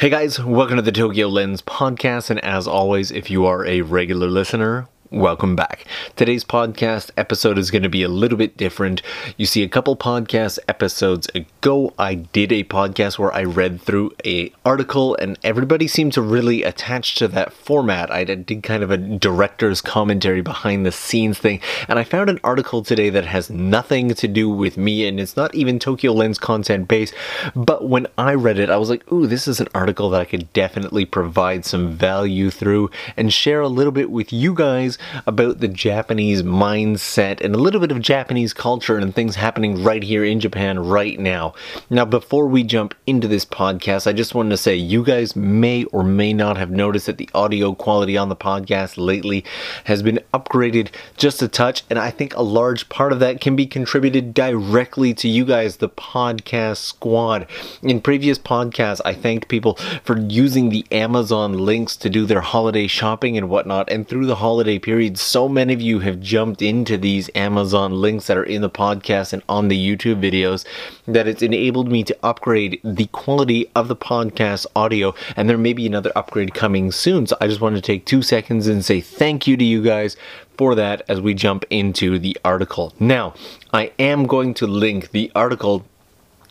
Hey 0.00 0.08
guys, 0.08 0.42
welcome 0.42 0.76
to 0.76 0.82
the 0.82 0.92
Tokyo 0.92 1.28
Lens 1.28 1.60
podcast, 1.60 2.30
and 2.30 2.42
as 2.42 2.66
always, 2.66 3.10
if 3.10 3.30
you 3.30 3.44
are 3.44 3.66
a 3.66 3.82
regular 3.82 4.28
listener, 4.28 4.88
Welcome 5.12 5.56
back. 5.56 5.86
Today's 6.14 6.44
podcast 6.44 7.10
episode 7.16 7.58
is 7.58 7.72
going 7.72 7.82
to 7.82 7.88
be 7.88 8.04
a 8.04 8.08
little 8.08 8.38
bit 8.38 8.56
different. 8.56 9.02
You 9.36 9.44
see, 9.44 9.64
a 9.64 9.68
couple 9.68 9.96
podcast 9.96 10.60
episodes 10.68 11.28
ago, 11.34 11.92
I 11.98 12.14
did 12.14 12.52
a 12.52 12.62
podcast 12.62 13.18
where 13.18 13.34
I 13.34 13.42
read 13.42 13.80
through 13.80 14.12
a 14.24 14.52
article, 14.64 15.16
and 15.16 15.36
everybody 15.42 15.88
seemed 15.88 16.12
to 16.12 16.22
really 16.22 16.62
attach 16.62 17.16
to 17.16 17.26
that 17.26 17.52
format. 17.52 18.08
I 18.12 18.22
did 18.22 18.62
kind 18.62 18.84
of 18.84 18.92
a 18.92 18.98
director's 18.98 19.80
commentary 19.80 20.42
behind 20.42 20.86
the 20.86 20.92
scenes 20.92 21.40
thing, 21.40 21.60
and 21.88 21.98
I 21.98 22.04
found 22.04 22.30
an 22.30 22.38
article 22.44 22.84
today 22.84 23.10
that 23.10 23.26
has 23.26 23.50
nothing 23.50 24.14
to 24.14 24.28
do 24.28 24.48
with 24.48 24.76
me, 24.76 25.08
and 25.08 25.18
it's 25.18 25.36
not 25.36 25.52
even 25.56 25.80
Tokyo 25.80 26.12
Lens 26.12 26.38
content 26.38 26.86
based. 26.86 27.14
But 27.56 27.88
when 27.88 28.06
I 28.16 28.34
read 28.34 28.60
it, 28.60 28.70
I 28.70 28.76
was 28.76 28.90
like, 28.90 29.10
"Ooh, 29.10 29.26
this 29.26 29.48
is 29.48 29.58
an 29.58 29.68
article 29.74 30.08
that 30.10 30.20
I 30.20 30.24
could 30.24 30.52
definitely 30.52 31.04
provide 31.04 31.64
some 31.64 31.90
value 31.90 32.48
through 32.48 32.92
and 33.16 33.32
share 33.32 33.60
a 33.60 33.66
little 33.66 33.90
bit 33.90 34.12
with 34.12 34.32
you 34.32 34.54
guys." 34.54 34.98
About 35.26 35.60
the 35.60 35.68
Japanese 35.68 36.42
mindset 36.42 37.40
and 37.40 37.54
a 37.54 37.58
little 37.58 37.80
bit 37.80 37.90
of 37.90 38.00
Japanese 38.00 38.52
culture 38.52 38.98
and 38.98 39.14
things 39.14 39.36
happening 39.36 39.82
right 39.82 40.02
here 40.02 40.24
in 40.24 40.40
Japan 40.40 40.78
right 40.78 41.18
now. 41.18 41.54
Now, 41.88 42.04
before 42.04 42.46
we 42.46 42.62
jump 42.62 42.94
into 43.06 43.28
this 43.28 43.44
podcast, 43.44 44.06
I 44.06 44.12
just 44.12 44.34
wanted 44.34 44.50
to 44.50 44.56
say 44.56 44.74
you 44.74 45.04
guys 45.04 45.34
may 45.36 45.84
or 45.84 46.02
may 46.02 46.32
not 46.32 46.56
have 46.56 46.70
noticed 46.70 47.06
that 47.06 47.18
the 47.18 47.30
audio 47.34 47.74
quality 47.74 48.16
on 48.16 48.28
the 48.28 48.36
podcast 48.36 48.96
lately 48.96 49.44
has 49.84 50.02
been 50.02 50.20
upgraded 50.34 50.88
just 51.16 51.42
a 51.42 51.48
touch, 51.48 51.84
and 51.88 51.98
I 51.98 52.10
think 52.10 52.34
a 52.34 52.42
large 52.42 52.88
part 52.88 53.12
of 53.12 53.20
that 53.20 53.40
can 53.40 53.56
be 53.56 53.66
contributed 53.66 54.34
directly 54.34 55.14
to 55.14 55.28
you 55.28 55.44
guys, 55.44 55.76
the 55.76 55.88
podcast 55.88 56.78
squad. 56.78 57.46
In 57.82 58.00
previous 58.00 58.38
podcasts, 58.38 59.00
I 59.04 59.14
thanked 59.14 59.48
people 59.48 59.74
for 60.04 60.18
using 60.18 60.68
the 60.68 60.86
Amazon 60.90 61.58
links 61.58 61.96
to 61.96 62.10
do 62.10 62.26
their 62.26 62.40
holiday 62.40 62.86
shopping 62.86 63.36
and 63.36 63.48
whatnot, 63.48 63.90
and 63.90 64.06
through 64.06 64.26
the 64.26 64.36
holiday 64.36 64.78
period, 64.78 64.89
so 65.14 65.48
many 65.48 65.72
of 65.72 65.80
you 65.80 66.00
have 66.00 66.20
jumped 66.20 66.62
into 66.62 66.96
these 66.96 67.30
Amazon 67.34 67.92
links 68.00 68.26
that 68.26 68.36
are 68.36 68.44
in 68.44 68.62
the 68.62 68.70
podcast 68.70 69.32
and 69.32 69.42
on 69.48 69.68
the 69.68 69.78
YouTube 69.78 70.20
videos 70.20 70.64
that 71.06 71.28
it's 71.28 71.42
enabled 71.42 71.90
me 71.90 72.02
to 72.04 72.16
upgrade 72.22 72.80
the 72.82 73.06
quality 73.06 73.70
of 73.74 73.88
the 73.88 73.96
podcast 73.96 74.66
audio. 74.74 75.14
And 75.36 75.48
there 75.48 75.58
may 75.58 75.72
be 75.72 75.86
another 75.86 76.12
upgrade 76.16 76.54
coming 76.54 76.92
soon. 76.92 77.26
So 77.26 77.36
I 77.40 77.46
just 77.46 77.60
want 77.60 77.76
to 77.76 77.82
take 77.82 78.04
two 78.04 78.22
seconds 78.22 78.66
and 78.66 78.84
say 78.84 79.00
thank 79.00 79.46
you 79.46 79.56
to 79.56 79.64
you 79.64 79.82
guys 79.82 80.16
for 80.56 80.74
that 80.74 81.02
as 81.08 81.20
we 81.20 81.34
jump 81.34 81.64
into 81.70 82.18
the 82.18 82.36
article. 82.44 82.92
Now, 82.98 83.34
I 83.72 83.92
am 83.98 84.26
going 84.26 84.54
to 84.54 84.66
link 84.66 85.10
the 85.10 85.30
article 85.34 85.86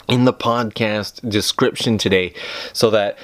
in 0.07 0.25
the 0.25 0.33
podcast 0.33 1.29
description 1.29 1.97
today 1.97 2.33
so 2.73 2.89
that 2.89 3.17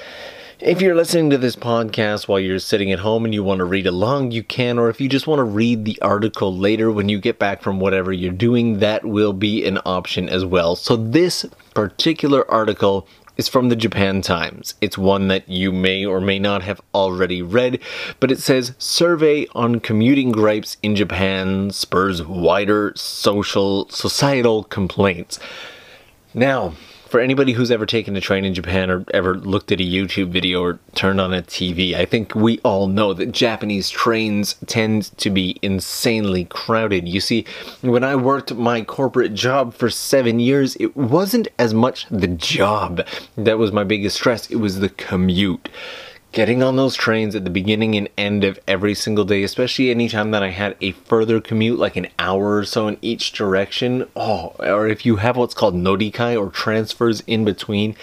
if 0.58 0.80
you're 0.80 0.94
listening 0.94 1.28
to 1.30 1.38
this 1.38 1.54
podcast 1.54 2.28
while 2.28 2.40
you're 2.40 2.58
sitting 2.58 2.90
at 2.90 3.00
home 3.00 3.26
and 3.26 3.34
you 3.34 3.44
want 3.44 3.58
to 3.58 3.64
read 3.64 3.86
along, 3.86 4.30
you 4.30 4.42
can, 4.42 4.78
or 4.78 4.88
if 4.88 5.00
you 5.00 5.08
just 5.08 5.26
want 5.26 5.38
to 5.38 5.44
read 5.44 5.84
the 5.84 6.00
article 6.00 6.56
later 6.56 6.90
when 6.90 7.10
you 7.10 7.20
get 7.20 7.38
back 7.38 7.60
from 7.60 7.78
whatever 7.78 8.10
you're 8.10 8.32
doing, 8.32 8.78
that 8.78 9.04
will 9.04 9.34
be 9.34 9.66
an 9.66 9.78
option 9.84 10.28
as 10.30 10.46
well. 10.46 10.74
So, 10.74 10.96
this 10.96 11.44
particular 11.74 12.50
article 12.50 13.06
is 13.36 13.48
from 13.48 13.68
the 13.68 13.76
Japan 13.76 14.22
Times. 14.22 14.74
It's 14.80 14.96
one 14.96 15.28
that 15.28 15.46
you 15.46 15.72
may 15.72 16.06
or 16.06 16.22
may 16.22 16.38
not 16.38 16.62
have 16.62 16.80
already 16.94 17.42
read, 17.42 17.78
but 18.18 18.32
it 18.32 18.38
says 18.38 18.72
Survey 18.78 19.46
on 19.54 19.80
Commuting 19.80 20.32
Gripes 20.32 20.78
in 20.82 20.96
Japan 20.96 21.70
spurs 21.70 22.22
wider 22.22 22.94
social 22.96 23.90
societal 23.90 24.64
complaints. 24.64 25.38
Now, 26.32 26.72
for 27.06 27.20
anybody 27.20 27.52
who's 27.52 27.70
ever 27.70 27.86
taken 27.86 28.16
a 28.16 28.20
train 28.20 28.44
in 28.44 28.54
Japan 28.54 28.90
or 28.90 29.04
ever 29.14 29.36
looked 29.36 29.72
at 29.72 29.80
a 29.80 29.84
YouTube 29.84 30.28
video 30.28 30.62
or 30.62 30.78
turned 30.94 31.20
on 31.20 31.32
a 31.32 31.42
TV, 31.42 31.94
I 31.94 32.04
think 32.04 32.34
we 32.34 32.58
all 32.60 32.88
know 32.88 33.14
that 33.14 33.32
Japanese 33.32 33.88
trains 33.88 34.56
tend 34.66 35.16
to 35.18 35.30
be 35.30 35.58
insanely 35.62 36.46
crowded. 36.46 37.08
You 37.08 37.20
see, 37.20 37.46
when 37.80 38.04
I 38.04 38.16
worked 38.16 38.54
my 38.54 38.82
corporate 38.82 39.34
job 39.34 39.72
for 39.74 39.88
seven 39.88 40.40
years, 40.40 40.76
it 40.76 40.96
wasn't 40.96 41.48
as 41.58 41.72
much 41.72 42.06
the 42.10 42.28
job 42.28 43.06
that 43.36 43.58
was 43.58 43.72
my 43.72 43.84
biggest 43.84 44.16
stress, 44.16 44.50
it 44.50 44.56
was 44.56 44.80
the 44.80 44.88
commute 44.88 45.68
getting 46.36 46.62
on 46.62 46.76
those 46.76 46.94
trains 46.94 47.34
at 47.34 47.44
the 47.44 47.50
beginning 47.50 47.96
and 47.96 48.10
end 48.18 48.44
of 48.44 48.60
every 48.68 48.94
single 48.94 49.24
day, 49.24 49.42
especially 49.42 49.90
anytime 49.90 50.32
that 50.32 50.42
I 50.42 50.50
had 50.50 50.76
a 50.82 50.92
further 50.92 51.40
commute, 51.40 51.78
like 51.78 51.96
an 51.96 52.08
hour 52.18 52.58
or 52.58 52.64
so 52.66 52.88
in 52.88 52.98
each 53.00 53.32
direction. 53.32 54.06
Oh, 54.14 54.48
or 54.58 54.86
if 54.86 55.06
you 55.06 55.16
have 55.16 55.38
what's 55.38 55.54
called 55.54 55.74
norikae 55.74 56.38
or 56.38 56.50
transfers 56.50 57.22
in 57.26 57.46
between, 57.46 57.96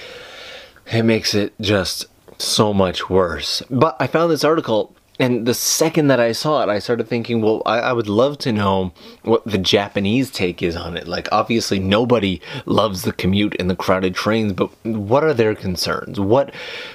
it 0.88 1.04
makes 1.04 1.36
it 1.36 1.54
just 1.62 2.08
so 2.40 2.74
much 2.74 3.08
worse. 3.08 3.62
But 3.70 3.96
I 4.00 4.08
found 4.08 4.32
this 4.32 4.44
article 4.44 4.93
and 5.20 5.46
the 5.46 5.54
second 5.54 6.08
that 6.08 6.20
I 6.20 6.32
saw 6.32 6.64
it, 6.64 6.70
I 6.70 6.80
started 6.80 7.08
thinking, 7.08 7.42
well, 7.42 7.62
I, 7.66 7.80
I, 7.80 7.94
would 7.94 8.08
love 8.08 8.40
to 8.40 8.52
know 8.52 8.94
what 9.22 9.46
the 9.46 9.60
Japanese 9.60 10.32
take 10.32 10.64
is 10.64 10.76
on 10.76 10.98
it. 10.98 11.08
Like, 11.08 11.28
obviously, 11.32 11.78
nobody 11.78 12.42
loves 12.66 13.04
the 13.04 13.14
commute 13.14 13.56
and 13.60 13.70
the 13.70 13.76
crowded 13.76 14.16
trains, 14.16 14.54
but 14.54 14.72
what 14.84 15.24
are 15.24 15.34
their 15.34 15.54
concerns? 15.54 16.20
What 16.20 16.54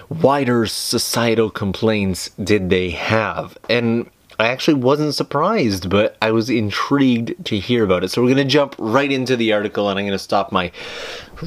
wider 0.08 0.66
societal 0.66 1.48
complaints 1.48 2.30
did 2.42 2.70
they 2.70 2.90
have? 2.90 3.56
And 3.70 4.10
I 4.40 4.48
actually 4.48 4.74
wasn't 4.74 5.14
surprised, 5.14 5.88
but 5.88 6.16
I 6.20 6.32
was 6.32 6.50
intrigued 6.50 7.44
to 7.46 7.58
hear 7.58 7.84
about 7.84 8.02
it. 8.02 8.08
So 8.08 8.22
we're 8.22 8.34
going 8.34 8.48
to 8.48 8.52
jump 8.52 8.74
right 8.78 9.10
into 9.10 9.36
the 9.36 9.52
article, 9.52 9.88
and 9.88 9.98
I'm 9.98 10.04
going 10.04 10.12
to 10.12 10.18
stop 10.18 10.50
my 10.50 10.72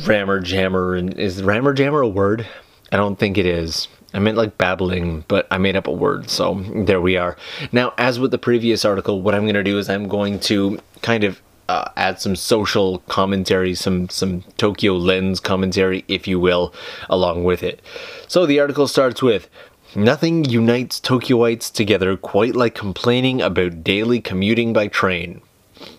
rammer 0.08 0.40
jammer. 0.40 0.96
And 0.96 1.18
is 1.20 1.44
rammer 1.44 1.74
jammer 1.74 2.02
a 2.02 2.08
word? 2.08 2.48
I 2.94 2.98
don't 2.98 3.18
think 3.18 3.38
it 3.38 3.46
is. 3.46 3.88
I 4.14 4.20
meant 4.20 4.38
like 4.38 4.58
babbling, 4.58 5.24
but 5.28 5.48
I 5.52 5.58
made 5.58 5.76
up 5.76 5.88
a 5.88 5.92
word, 5.92 6.30
so 6.30 6.56
there 6.76 7.02
we 7.02 7.16
are. 7.18 7.38
Now, 7.72 7.94
as 7.98 8.20
with 8.20 8.32
the 8.32 8.38
previous 8.38 8.84
article, 8.84 9.22
what 9.22 9.34
I'm 9.34 9.44
going 9.44 9.56
to 9.56 9.64
do 9.64 9.78
is 9.78 9.90
I'm 9.90 10.08
going 10.08 10.40
to 10.42 10.80
kind 11.02 11.24
of 11.24 11.42
uh, 11.70 11.90
add 11.96 12.20
some 12.20 12.36
social 12.36 13.00
commentary, 13.08 13.74
some 13.74 14.10
some 14.10 14.42
Tokyo 14.58 14.98
lens 14.98 15.40
commentary, 15.40 16.04
if 16.10 16.28
you 16.28 16.40
will, 16.40 16.74
along 17.10 17.46
with 17.46 17.64
it. 17.64 17.82
So 18.28 18.46
the 18.46 18.60
article 18.60 18.88
starts 18.88 19.22
with. 19.22 19.50
Nothing 19.94 20.46
unites 20.46 21.00
Tokyoites 21.00 21.72
together 21.72 22.16
quite 22.16 22.56
like 22.56 22.76
complaining 22.76 23.42
about 23.42 23.84
daily 23.84 24.22
commuting 24.22 24.74
by 24.74 24.88
train. 24.88 25.42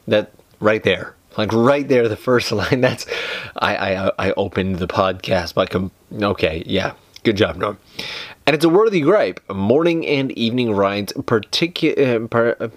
That 0.07 0.33
right 0.61 0.83
there, 0.83 1.15
like 1.37 1.53
right 1.53 1.87
there, 1.89 2.09
the 2.09 2.17
first 2.17 2.53
line. 2.61 2.83
That's 2.83 3.07
I 3.57 3.77
I 3.77 4.13
I 4.19 4.33
opened 4.33 4.77
the 4.77 4.89
podcast 4.89 5.55
by 5.55 5.67
com- 5.67 5.91
okay, 6.13 6.63
yeah, 6.67 6.93
Good 7.25 7.37
job, 7.37 7.57
Norm. 7.57 7.79
And 8.47 8.55
it's 8.55 8.65
a 8.65 8.69
worthy 8.69 9.01
gripe. 9.01 9.41
Morning 9.49 10.05
and 10.05 10.33
evening 10.33 10.73
rides, 10.73 11.13
particular, 11.27 12.29
uh, 12.33 12.55
uh. 12.59 12.69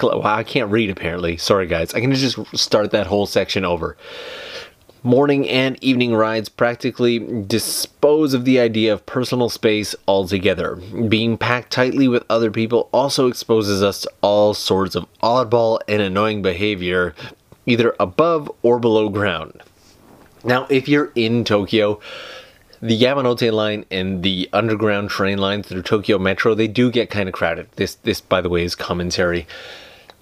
Well, 0.00 0.26
I 0.26 0.44
can't 0.44 0.70
read 0.70 0.90
apparently. 0.90 1.36
Sorry, 1.36 1.66
guys. 1.66 1.92
I 1.92 2.00
can 2.00 2.14
just 2.14 2.38
start 2.56 2.92
that 2.92 3.08
whole 3.08 3.26
section 3.26 3.64
over. 3.64 3.96
Morning 5.02 5.48
and 5.48 5.82
evening 5.82 6.14
rides 6.14 6.48
practically 6.48 7.18
dispose 7.18 8.34
of 8.34 8.44
the 8.44 8.60
idea 8.60 8.92
of 8.92 9.06
personal 9.06 9.48
space 9.48 9.96
altogether. 10.06 10.76
Being 10.76 11.36
packed 11.36 11.72
tightly 11.72 12.06
with 12.06 12.24
other 12.30 12.50
people 12.50 12.88
also 12.92 13.26
exposes 13.26 13.82
us 13.82 14.02
to 14.02 14.12
all 14.20 14.54
sorts 14.54 14.94
of 14.94 15.06
oddball 15.20 15.80
and 15.88 16.00
annoying 16.00 16.42
behavior, 16.42 17.14
either 17.66 17.96
above 17.98 18.50
or 18.62 18.78
below 18.78 19.08
ground. 19.08 19.62
Now, 20.44 20.66
if 20.70 20.88
you're 20.88 21.10
in 21.14 21.44
Tokyo, 21.44 22.00
the 22.80 23.00
Yamanote 23.00 23.52
line 23.52 23.84
and 23.90 24.22
the 24.22 24.48
underground 24.52 25.10
train 25.10 25.38
lines 25.38 25.68
through 25.68 25.82
Tokyo 25.82 26.18
Metro, 26.18 26.54
they 26.54 26.68
do 26.68 26.90
get 26.90 27.10
kind 27.10 27.28
of 27.28 27.34
crowded. 27.34 27.68
This, 27.76 27.96
this, 27.96 28.20
by 28.20 28.40
the 28.40 28.48
way, 28.48 28.64
is 28.64 28.74
commentary. 28.74 29.46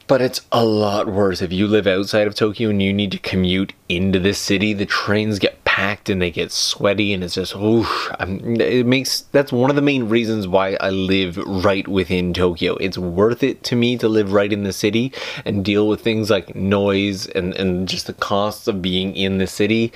But 0.06 0.22
it's 0.22 0.42
a 0.52 0.64
lot 0.64 1.08
worse 1.08 1.42
if 1.42 1.52
you 1.52 1.66
live 1.66 1.88
outside 1.88 2.28
of 2.28 2.34
Tokyo 2.36 2.70
and 2.70 2.80
you 2.80 2.92
need 2.92 3.10
to 3.10 3.18
commute 3.18 3.72
into 3.88 4.20
the 4.20 4.34
city. 4.34 4.72
The 4.72 4.86
trains 4.86 5.40
get 5.40 5.64
packed 5.64 6.08
and 6.08 6.22
they 6.22 6.30
get 6.30 6.52
sweaty, 6.52 7.12
and 7.12 7.24
it's 7.24 7.34
just 7.34 7.56
oof. 7.56 8.10
it 8.20 8.86
makes 8.86 9.22
that's 9.32 9.50
one 9.50 9.68
of 9.68 9.74
the 9.74 9.82
main 9.82 10.08
reasons 10.08 10.46
why 10.46 10.76
I 10.80 10.90
live 10.90 11.36
right 11.38 11.86
within 11.88 12.32
Tokyo. 12.32 12.76
It's 12.76 12.96
worth 12.96 13.42
it 13.42 13.64
to 13.64 13.74
me 13.74 13.98
to 13.98 14.08
live 14.08 14.32
right 14.32 14.52
in 14.52 14.62
the 14.62 14.72
city 14.72 15.12
and 15.44 15.64
deal 15.64 15.88
with 15.88 16.02
things 16.02 16.30
like 16.30 16.54
noise 16.54 17.26
and 17.26 17.52
and 17.54 17.88
just 17.88 18.06
the 18.06 18.12
costs 18.12 18.68
of 18.68 18.80
being 18.80 19.16
in 19.16 19.38
the 19.38 19.48
city 19.48 19.92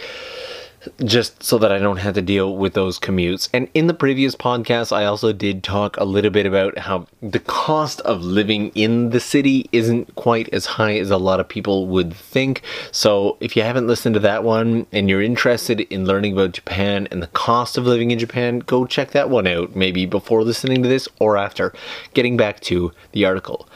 just 1.04 1.42
so 1.42 1.58
that 1.58 1.72
I 1.72 1.78
don't 1.78 1.98
have 1.98 2.14
to 2.14 2.22
deal 2.22 2.56
with 2.56 2.74
those 2.74 2.98
commutes. 2.98 3.48
And 3.52 3.68
in 3.74 3.86
the 3.86 3.94
previous 3.94 4.34
podcast, 4.34 4.92
I 4.92 5.04
also 5.04 5.32
did 5.32 5.62
talk 5.62 5.96
a 5.96 6.04
little 6.04 6.30
bit 6.30 6.46
about 6.46 6.78
how 6.78 7.06
the 7.20 7.40
cost 7.40 8.00
of 8.02 8.22
living 8.22 8.70
in 8.74 9.10
the 9.10 9.20
city 9.20 9.68
isn't 9.72 10.14
quite 10.14 10.48
as 10.50 10.66
high 10.66 10.96
as 10.96 11.10
a 11.10 11.18
lot 11.18 11.40
of 11.40 11.48
people 11.48 11.86
would 11.88 12.14
think. 12.14 12.62
So 12.92 13.36
if 13.40 13.56
you 13.56 13.62
haven't 13.62 13.86
listened 13.86 14.14
to 14.14 14.20
that 14.20 14.44
one 14.44 14.86
and 14.92 15.08
you're 15.08 15.22
interested 15.22 15.80
in 15.80 16.06
learning 16.06 16.32
about 16.32 16.52
Japan 16.52 17.08
and 17.10 17.22
the 17.22 17.28
cost 17.28 17.76
of 17.76 17.86
living 17.86 18.10
in 18.10 18.18
Japan, 18.18 18.60
go 18.60 18.86
check 18.86 19.10
that 19.10 19.30
one 19.30 19.46
out, 19.46 19.76
maybe 19.76 20.06
before 20.06 20.42
listening 20.42 20.82
to 20.82 20.88
this 20.88 21.08
or 21.18 21.36
after. 21.36 21.74
Getting 22.14 22.36
back 22.36 22.60
to 22.60 22.92
the 23.12 23.24
article. 23.24 23.68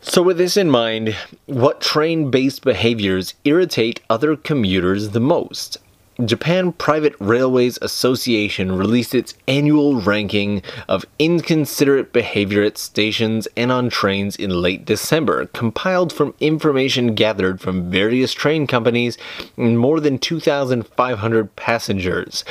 So, 0.00 0.22
with 0.22 0.38
this 0.38 0.56
in 0.56 0.70
mind, 0.70 1.16
what 1.46 1.80
train 1.80 2.30
based 2.30 2.62
behaviors 2.62 3.34
irritate 3.44 4.00
other 4.08 4.36
commuters 4.36 5.10
the 5.10 5.20
most? 5.20 5.78
Japan 6.24 6.72
Private 6.72 7.14
Railways 7.20 7.78
Association 7.82 8.72
released 8.72 9.14
its 9.14 9.34
annual 9.46 10.00
ranking 10.00 10.62
of 10.88 11.04
inconsiderate 11.18 12.12
behavior 12.12 12.62
at 12.62 12.78
stations 12.78 13.46
and 13.56 13.70
on 13.70 13.90
trains 13.90 14.34
in 14.36 14.50
late 14.50 14.86
December, 14.86 15.46
compiled 15.46 16.12
from 16.12 16.34
information 16.40 17.14
gathered 17.14 17.60
from 17.60 17.90
various 17.90 18.32
train 18.32 18.66
companies 18.66 19.18
and 19.58 19.78
more 19.78 20.00
than 20.00 20.18
2,500 20.18 21.56
passengers. 21.56 22.44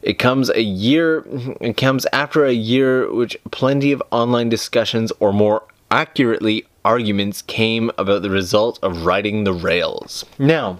It 0.00 0.18
comes 0.18 0.48
a 0.50 0.62
year 0.62 1.24
it 1.60 1.76
comes 1.76 2.06
after 2.12 2.44
a 2.44 2.52
year 2.52 3.12
which 3.12 3.36
plenty 3.50 3.92
of 3.92 4.02
online 4.10 4.48
discussions 4.48 5.12
or 5.20 5.32
more 5.32 5.62
accurately 5.90 6.66
arguments 6.84 7.42
came 7.42 7.90
about 7.98 8.22
the 8.22 8.30
result 8.30 8.78
of 8.82 9.04
riding 9.04 9.44
the 9.44 9.52
rails. 9.52 10.24
Now, 10.38 10.78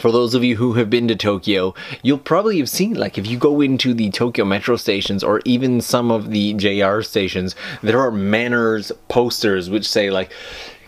for 0.00 0.12
those 0.12 0.34
of 0.34 0.44
you 0.44 0.56
who 0.56 0.74
have 0.74 0.90
been 0.90 1.08
to 1.08 1.16
Tokyo, 1.16 1.74
you'll 2.02 2.18
probably 2.18 2.58
have 2.58 2.68
seen, 2.68 2.94
like, 2.94 3.18
if 3.18 3.26
you 3.26 3.38
go 3.38 3.60
into 3.60 3.94
the 3.94 4.10
Tokyo 4.10 4.44
metro 4.44 4.76
stations 4.76 5.22
or 5.22 5.40
even 5.44 5.80
some 5.80 6.10
of 6.10 6.30
the 6.30 6.54
JR 6.54 7.00
stations, 7.02 7.54
there 7.82 8.00
are 8.00 8.10
manners 8.10 8.92
posters 9.08 9.70
which 9.70 9.88
say, 9.88 10.10
like, 10.10 10.30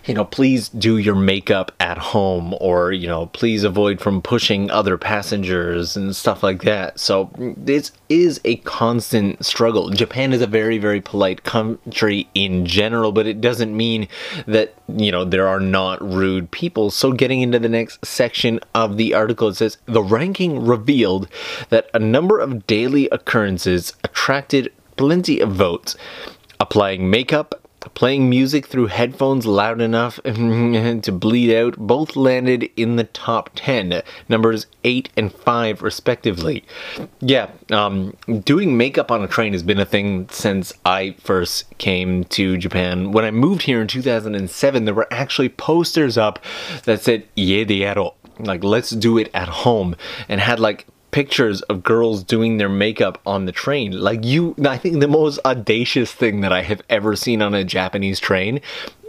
you 0.08 0.14
know, 0.14 0.25
please 0.25 0.70
do 0.70 0.96
your 0.96 1.14
makeup 1.14 1.70
at 1.81 1.99
home 1.99 2.55
or, 2.62 2.93
you 2.93 3.06
know, 3.06 3.26
please 3.26 3.62
avoid 3.62 4.00
from 4.00 4.22
pushing 4.22 4.70
other 4.70 4.96
passengers 4.96 5.99
and 5.99 6.16
stuff 6.16 6.43
like 6.43 6.62
that. 6.62 6.99
So 6.99 7.31
this 7.37 7.93
is 8.08 8.40
a 8.43 8.56
constant 8.56 9.44
struggle. 9.44 9.90
Japan 9.90 10.32
is 10.32 10.40
a 10.40 10.46
very, 10.46 10.78
very 10.78 11.02
polite 11.02 11.44
country 11.44 12.26
in 12.34 12.64
general, 12.64 13.12
but 13.12 13.26
it 13.26 13.43
doesn't 13.43 13.76
mean 13.76 14.08
that, 14.46 14.75
you 14.88 15.12
know, 15.12 15.26
there 15.26 15.46
are 15.46 15.60
not 15.60 16.00
rude 16.00 16.50
people. 16.50 16.90
So 16.90 17.12
getting 17.12 17.43
into 17.43 17.58
the 17.58 17.69
next 17.69 18.04
section 18.04 18.61
of 18.75 18.96
the 18.96 19.12
article, 19.12 19.49
it 19.49 19.56
says 19.56 19.76
the 19.84 20.02
ranking 20.02 20.64
revealed 20.64 21.28
that 21.69 21.90
a 21.93 21.99
number 21.99 22.38
of 22.38 22.66
daily 22.66 23.11
occurrences 23.12 23.93
attracted 24.04 24.72
plenty 24.96 25.38
of 25.38 25.52
votes. 25.52 25.96
Applying 26.61 27.08
makeup, 27.11 27.61
Playing 27.94 28.28
music 28.28 28.66
through 28.66 28.88
headphones 28.88 29.46
loud 29.46 29.80
enough 29.80 30.20
to 30.25 31.12
bleed 31.12 31.54
out 31.54 31.76
both 31.76 32.16
landed 32.16 32.70
in 32.76 32.96
the 32.96 33.04
top 33.04 33.50
10, 33.54 34.02
numbers 34.28 34.66
8 34.84 35.08
and 35.16 35.32
5 35.32 35.82
respectively. 35.82 36.64
Yeah, 37.20 37.50
um, 37.70 38.16
doing 38.44 38.76
makeup 38.76 39.10
on 39.10 39.22
a 39.22 39.28
train 39.28 39.52
has 39.52 39.62
been 39.62 39.78
a 39.78 39.84
thing 39.84 40.28
since 40.30 40.72
I 40.84 41.14
first 41.20 41.66
came 41.78 42.25
to 42.25 42.56
Japan. 42.56 43.12
When 43.12 43.25
I 43.25 43.30
moved 43.30 43.62
here 43.62 43.80
in 43.80 43.86
2007, 43.86 44.84
there 44.84 44.94
were 44.94 45.08
actually 45.12 45.48
posters 45.48 46.19
up 46.19 46.40
that 46.84 47.02
said, 47.02 47.26
Ie 47.36 47.64
de 47.64 47.84
like 48.40 48.62
let's 48.62 48.90
do 48.90 49.19
it 49.19 49.30
at 49.34 49.48
home, 49.48 49.96
and 50.28 50.40
had 50.40 50.60
like 50.60 50.86
pictures 51.10 51.62
of 51.62 51.82
girls 51.82 52.22
doing 52.22 52.58
their 52.58 52.69
makeup 52.69 53.20
on 53.25 53.46
the 53.46 53.52
train. 53.52 53.93
Like 53.93 54.25
you, 54.25 54.55
I 54.64 54.76
think 54.76 55.00
the 55.00 55.08
most 55.08 55.38
audacious 55.44 56.12
thing 56.12 56.43
that 56.43 56.52
I 56.52 56.62
have 56.62 56.82
ever 56.88 57.16
seen 57.16 57.43
on 57.43 57.55
a 57.55 57.64
Japanese 57.64 58.20
train 58.20 58.60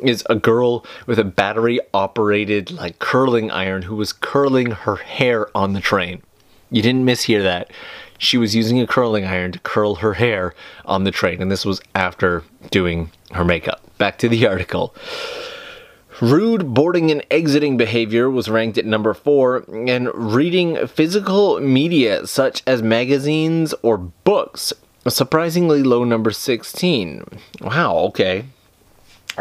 is 0.01 0.23
a 0.29 0.35
girl 0.35 0.85
with 1.05 1.19
a 1.19 1.23
battery 1.23 1.79
operated 1.93 2.71
like 2.71 2.99
curling 2.99 3.51
iron 3.51 3.83
who 3.83 3.95
was 3.95 4.13
curling 4.13 4.71
her 4.71 4.95
hair 4.95 5.55
on 5.55 5.73
the 5.73 5.81
train. 5.81 6.21
You 6.71 6.81
didn't 6.81 7.05
mishear 7.05 7.43
that. 7.43 7.71
She 8.17 8.37
was 8.37 8.55
using 8.55 8.79
a 8.79 8.87
curling 8.87 9.25
iron 9.25 9.53
to 9.53 9.59
curl 9.59 9.95
her 9.95 10.13
hair 10.13 10.53
on 10.85 11.03
the 11.03 11.11
train, 11.11 11.41
and 11.41 11.49
this 11.49 11.65
was 11.65 11.81
after 11.95 12.43
doing 12.69 13.11
her 13.31 13.45
makeup. 13.45 13.81
Back 13.97 14.17
to 14.19 14.29
the 14.29 14.45
article. 14.53 14.93
Rude 16.21 16.73
boarding 16.73 17.11
and 17.11 17.25
exiting 17.31 17.77
behavior 17.77 18.29
was 18.29 18.49
ranked 18.49 18.77
at 18.77 18.85
number 18.85 19.13
four, 19.13 19.63
and 19.69 20.09
reading 20.13 20.85
physical 20.87 21.59
media 21.61 22.27
such 22.27 22.61
as 22.67 22.81
magazines 22.83 23.73
or 23.81 23.97
books, 23.97 24.73
surprisingly 25.07 25.81
low 25.81 26.03
number 26.03 26.31
16. 26.31 27.23
Wow, 27.61 27.95
okay. 28.09 28.45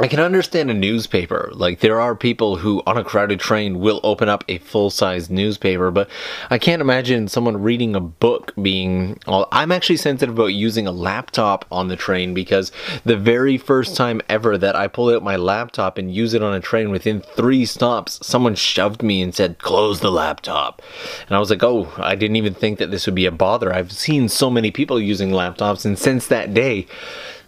I 0.03 0.09
can 0.09 0.21
understand 0.21 0.71
a 0.71 0.75
newspaper. 0.75 1.51
Like, 1.53 1.81
there 1.81 2.01
are 2.01 2.15
people 2.15 2.57
who, 2.57 2.83
on 2.87 2.97
a 2.97 3.05
crowded 3.05 3.41
train, 3.41 3.81
will 3.81 4.01
open 4.03 4.29
up 4.29 4.45
a 4.49 4.59
full 4.59 4.91
size 4.91 5.29
newspaper, 5.29 5.91
but 5.91 6.09
I 6.51 6.59
can't 6.59 6.81
imagine 6.83 7.29
someone 7.29 7.63
reading 7.63 7.97
a 7.97 8.01
book 8.01 8.53
being. 8.61 9.19
Well, 9.27 9.49
I'm 9.53 9.73
actually 9.73 9.97
sensitive 9.97 10.35
about 10.35 10.55
using 10.55 10.87
a 10.87 10.93
laptop 10.93 11.65
on 11.71 11.89
the 11.89 11.97
train 11.97 12.35
because 12.35 12.73
the 13.05 13.17
very 13.17 13.59
first 13.59 13.97
time 13.97 14.21
ever 14.29 14.57
that 14.59 14.77
I 14.77 14.87
pulled 14.87 15.13
out 15.13 15.23
my 15.23 15.37
laptop 15.37 15.99
and 15.99 16.15
use 16.15 16.35
it 16.35 16.43
on 16.43 16.55
a 16.55 16.61
train, 16.61 16.91
within 16.91 17.21
three 17.21 17.65
stops, 17.65 18.25
someone 18.27 18.55
shoved 18.55 19.03
me 19.03 19.23
and 19.23 19.35
said, 19.35 19.59
Close 19.59 20.01
the 20.01 20.13
laptop. 20.13 20.83
And 21.27 21.37
I 21.37 21.39
was 21.39 21.51
like, 21.51 21.63
Oh, 21.63 21.93
I 21.97 22.15
didn't 22.15 22.37
even 22.37 22.55
think 22.55 22.79
that 22.79 22.91
this 22.91 23.07
would 23.07 23.15
be 23.15 23.27
a 23.27 23.33
bother. 23.33 23.73
I've 23.73 23.93
seen 23.93 24.29
so 24.29 24.51
many 24.51 24.71
people 24.71 25.01
using 25.01 25.31
laptops, 25.31 25.85
and 25.85 25.99
since 25.99 26.27
that 26.29 26.55
day, 26.55 26.87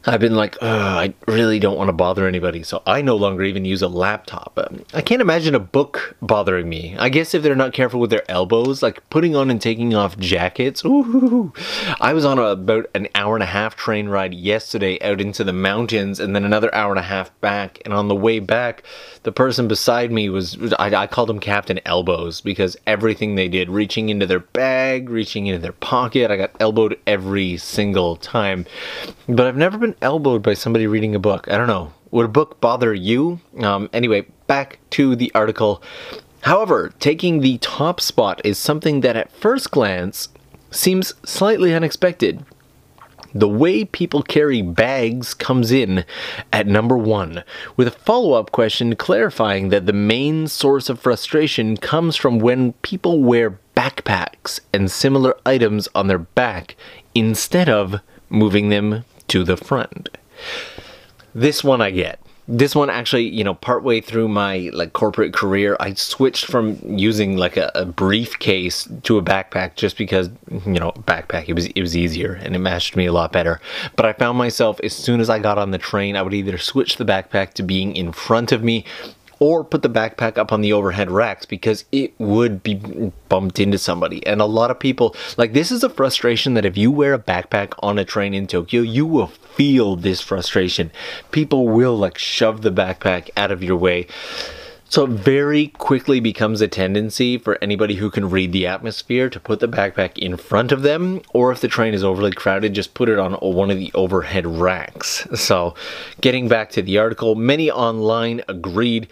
I've 0.06 0.20
been 0.20 0.34
like, 0.34 0.56
I 0.62 1.12
really 1.26 1.58
don't 1.58 1.76
want 1.76 1.88
to 1.88 1.92
bother 1.92 2.26
anybody, 2.26 2.62
so 2.62 2.82
I 2.86 3.02
no 3.02 3.16
longer 3.16 3.42
even 3.42 3.66
use 3.66 3.82
a 3.82 3.88
laptop. 3.88 4.52
Um, 4.56 4.84
I 4.94 5.02
can't 5.02 5.20
imagine 5.20 5.54
a 5.54 5.60
book 5.60 6.16
bothering 6.22 6.68
me. 6.68 6.96
I 6.98 7.10
guess 7.10 7.34
if 7.34 7.42
they're 7.42 7.54
not 7.54 7.74
careful 7.74 8.00
with 8.00 8.08
their 8.08 8.28
elbows, 8.30 8.82
like 8.82 9.08
putting 9.10 9.36
on 9.36 9.50
and 9.50 9.60
taking 9.60 9.94
off 9.94 10.16
jackets. 10.18 10.84
Ooh, 10.86 11.52
I 12.00 12.14
was 12.14 12.24
on 12.24 12.38
a, 12.38 12.44
about 12.44 12.88
an 12.94 13.08
hour 13.14 13.36
and 13.36 13.42
a 13.42 13.46
half 13.46 13.76
train 13.76 14.08
ride 14.08 14.32
yesterday 14.32 14.98
out 15.02 15.20
into 15.20 15.44
the 15.44 15.52
mountains, 15.52 16.18
and 16.18 16.34
then 16.34 16.44
another 16.44 16.74
hour 16.74 16.92
and 16.92 16.98
a 16.98 17.02
half 17.02 17.38
back. 17.42 17.82
And 17.84 17.92
on 17.92 18.08
the 18.08 18.16
way 18.16 18.38
back, 18.38 18.82
the 19.24 19.32
person 19.32 19.68
beside 19.68 20.10
me 20.10 20.30
was 20.30 20.56
I, 20.78 20.94
I 20.94 21.06
called 21.08 21.28
him 21.28 21.40
Captain 21.40 21.78
Elbows 21.84 22.40
because 22.40 22.74
everything 22.86 23.34
they 23.34 23.48
did, 23.48 23.68
reaching 23.68 24.08
into 24.08 24.26
their 24.26 24.40
bag, 24.40 25.10
reaching 25.10 25.46
into 25.46 25.60
their 25.60 25.72
pocket, 25.72 26.30
I 26.30 26.38
got 26.38 26.52
elbowed 26.58 26.98
every 27.06 27.58
single 27.58 28.16
time. 28.16 28.64
But 29.28 29.46
I've 29.46 29.56
never 29.56 29.76
been 29.76 29.89
been 29.90 29.98
elbowed 30.02 30.42
by 30.42 30.54
somebody 30.54 30.86
reading 30.86 31.16
a 31.16 31.18
book. 31.18 31.48
I 31.48 31.56
don't 31.56 31.66
know. 31.66 31.92
Would 32.12 32.26
a 32.26 32.28
book 32.28 32.60
bother 32.60 32.94
you? 32.94 33.40
Um, 33.58 33.90
anyway, 33.92 34.26
back 34.46 34.78
to 34.90 35.16
the 35.16 35.32
article. 35.34 35.82
However, 36.42 36.92
taking 37.00 37.40
the 37.40 37.58
top 37.58 38.00
spot 38.00 38.40
is 38.44 38.56
something 38.56 39.00
that 39.00 39.16
at 39.16 39.32
first 39.32 39.72
glance 39.72 40.28
seems 40.70 41.12
slightly 41.24 41.74
unexpected. 41.74 42.44
The 43.34 43.48
way 43.48 43.84
people 43.84 44.22
carry 44.22 44.62
bags 44.62 45.34
comes 45.34 45.72
in 45.72 46.04
at 46.52 46.66
number 46.66 46.96
one, 46.96 47.42
with 47.76 47.88
a 47.88 47.92
follow 47.92 48.34
up 48.34 48.52
question 48.52 48.94
clarifying 48.96 49.70
that 49.70 49.86
the 49.86 49.92
main 49.92 50.46
source 50.46 50.88
of 50.88 51.00
frustration 51.00 51.76
comes 51.76 52.16
from 52.16 52.38
when 52.38 52.74
people 52.74 53.22
wear 53.22 53.58
backpacks 53.76 54.60
and 54.72 54.90
similar 54.90 55.36
items 55.44 55.88
on 55.94 56.06
their 56.06 56.18
back 56.18 56.76
instead 57.14 57.68
of 57.68 58.00
moving 58.28 58.68
them 58.68 59.04
to 59.30 59.44
the 59.44 59.56
front. 59.56 60.18
This 61.34 61.62
one 61.64 61.80
I 61.80 61.90
get. 61.90 62.20
This 62.48 62.74
one 62.74 62.90
actually, 62.90 63.28
you 63.28 63.44
know, 63.44 63.54
partway 63.54 64.00
through 64.00 64.26
my 64.26 64.70
like 64.72 64.92
corporate 64.92 65.32
career, 65.32 65.76
I 65.78 65.94
switched 65.94 66.46
from 66.46 66.78
using 66.84 67.36
like 67.36 67.56
a, 67.56 67.70
a 67.76 67.84
briefcase 67.84 68.88
to 69.04 69.18
a 69.18 69.22
backpack 69.22 69.76
just 69.76 69.96
because, 69.96 70.30
you 70.50 70.80
know, 70.80 70.90
backpack 71.06 71.48
it 71.48 71.54
was 71.54 71.66
it 71.66 71.80
was 71.80 71.96
easier 71.96 72.32
and 72.32 72.56
it 72.56 72.58
matched 72.58 72.96
me 72.96 73.06
a 73.06 73.12
lot 73.12 73.30
better. 73.30 73.60
But 73.94 74.06
I 74.06 74.14
found 74.14 74.36
myself 74.36 74.80
as 74.82 74.92
soon 74.92 75.20
as 75.20 75.30
I 75.30 75.38
got 75.38 75.58
on 75.58 75.70
the 75.70 75.78
train, 75.78 76.16
I 76.16 76.22
would 76.22 76.34
either 76.34 76.58
switch 76.58 76.96
the 76.96 77.04
backpack 77.04 77.52
to 77.54 77.62
being 77.62 77.94
in 77.94 78.10
front 78.10 78.50
of 78.50 78.64
me 78.64 78.84
or 79.40 79.64
put 79.64 79.82
the 79.82 79.88
backpack 79.88 80.38
up 80.38 80.52
on 80.52 80.60
the 80.60 80.72
overhead 80.72 81.10
racks 81.10 81.46
because 81.46 81.86
it 81.90 82.12
would 82.18 82.62
be 82.62 82.74
bumped 83.28 83.58
into 83.58 83.78
somebody. 83.78 84.24
And 84.26 84.40
a 84.40 84.44
lot 84.44 84.70
of 84.70 84.78
people, 84.78 85.16
like, 85.38 85.54
this 85.54 85.72
is 85.72 85.82
a 85.82 85.88
frustration 85.88 86.54
that 86.54 86.66
if 86.66 86.76
you 86.76 86.90
wear 86.90 87.14
a 87.14 87.18
backpack 87.18 87.72
on 87.80 87.98
a 87.98 88.04
train 88.04 88.34
in 88.34 88.46
Tokyo, 88.46 88.82
you 88.82 89.06
will 89.06 89.28
feel 89.28 89.96
this 89.96 90.20
frustration. 90.20 90.92
People 91.32 91.66
will, 91.68 91.96
like, 91.96 92.18
shove 92.18 92.60
the 92.60 92.70
backpack 92.70 93.30
out 93.36 93.50
of 93.50 93.62
your 93.62 93.76
way. 93.76 94.06
So 94.90 95.04
it 95.04 95.10
very 95.10 95.68
quickly 95.68 96.18
becomes 96.18 96.60
a 96.60 96.66
tendency 96.66 97.38
for 97.38 97.56
anybody 97.62 97.94
who 97.94 98.10
can 98.10 98.28
read 98.28 98.50
the 98.50 98.66
atmosphere 98.66 99.30
to 99.30 99.38
put 99.38 99.60
the 99.60 99.68
backpack 99.68 100.18
in 100.18 100.36
front 100.36 100.72
of 100.72 100.82
them, 100.82 101.22
or 101.32 101.52
if 101.52 101.60
the 101.60 101.68
train 101.68 101.94
is 101.94 102.02
overly 102.02 102.32
crowded, 102.32 102.74
just 102.74 102.92
put 102.92 103.08
it 103.08 103.16
on 103.16 103.34
one 103.34 103.70
of 103.70 103.78
the 103.78 103.92
overhead 103.94 104.48
racks. 104.48 105.28
So 105.36 105.76
getting 106.20 106.48
back 106.48 106.70
to 106.70 106.82
the 106.82 106.98
article, 106.98 107.36
many 107.36 107.70
online 107.70 108.42
agreed. 108.48 109.06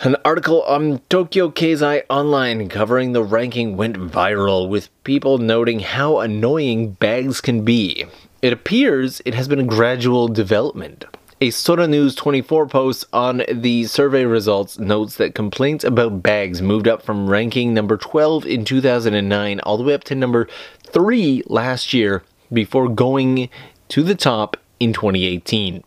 An 0.00 0.16
article 0.24 0.62
on 0.62 1.00
Toyo 1.08 1.50
Keizai 1.50 2.02
Online 2.10 2.68
covering 2.68 3.12
the 3.12 3.22
ranking 3.22 3.76
went 3.76 3.96
viral 3.96 4.68
with 4.68 4.90
people 5.04 5.38
noting 5.38 5.78
how 5.78 6.18
annoying 6.18 6.94
bags 6.94 7.40
can 7.40 7.64
be. 7.64 8.04
It 8.42 8.52
appears 8.52 9.22
it 9.24 9.34
has 9.34 9.46
been 9.46 9.60
a 9.60 9.64
gradual 9.64 10.26
development. 10.26 11.04
A 11.40 11.50
Sora 11.50 11.86
News 11.86 12.16
24 12.16 12.66
post 12.66 13.04
on 13.12 13.44
the 13.48 13.84
survey 13.84 14.24
results 14.24 14.76
notes 14.80 15.14
that 15.18 15.36
complaints 15.36 15.84
about 15.84 16.20
bags 16.20 16.60
moved 16.60 16.88
up 16.88 17.00
from 17.00 17.30
ranking 17.30 17.72
number 17.72 17.96
12 17.96 18.44
in 18.44 18.64
2009 18.64 19.60
all 19.60 19.76
the 19.76 19.84
way 19.84 19.94
up 19.94 20.02
to 20.04 20.16
number 20.16 20.48
3 20.82 21.44
last 21.46 21.94
year 21.94 22.24
before 22.52 22.88
going 22.88 23.48
to 23.86 24.02
the 24.02 24.16
top 24.16 24.56
in 24.80 24.92
2018. 24.92 25.84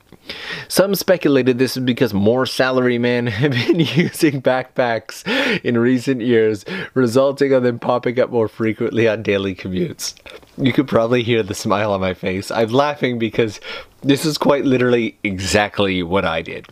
Some 0.67 0.95
speculated 0.95 1.57
this 1.57 1.77
is 1.77 1.83
because 1.83 2.13
more 2.13 2.45
salarymen 2.45 3.29
have 3.41 3.51
been 3.51 3.79
using 3.79 4.41
backpacks 4.41 5.25
in 5.63 5.77
recent 5.77 6.21
years, 6.21 6.65
resulting 6.93 7.51
in 7.51 7.63
them 7.63 7.79
popping 7.79 8.19
up 8.19 8.29
more 8.29 8.47
frequently 8.47 9.07
on 9.07 9.23
daily 9.23 9.55
commutes. 9.55 10.13
You 10.57 10.73
could 10.73 10.87
probably 10.87 11.23
hear 11.23 11.43
the 11.43 11.55
smile 11.55 11.93
on 11.93 12.01
my 12.01 12.13
face. 12.13 12.51
I'm 12.51 12.69
laughing 12.69 13.19
because 13.19 13.59
this 14.01 14.25
is 14.25 14.37
quite 14.37 14.65
literally 14.65 15.17
exactly 15.23 16.03
what 16.03 16.25
I 16.25 16.41
did. 16.41 16.67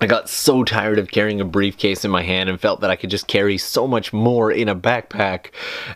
I 0.00 0.06
got 0.06 0.28
so 0.28 0.62
tired 0.62 1.00
of 1.00 1.10
carrying 1.10 1.40
a 1.40 1.44
briefcase 1.44 2.04
in 2.04 2.12
my 2.12 2.22
hand 2.22 2.48
and 2.48 2.60
felt 2.60 2.80
that 2.82 2.90
I 2.90 2.94
could 2.94 3.10
just 3.10 3.26
carry 3.26 3.58
so 3.58 3.86
much 3.88 4.12
more 4.12 4.52
in 4.52 4.68
a 4.68 4.76
backpack. 4.76 5.46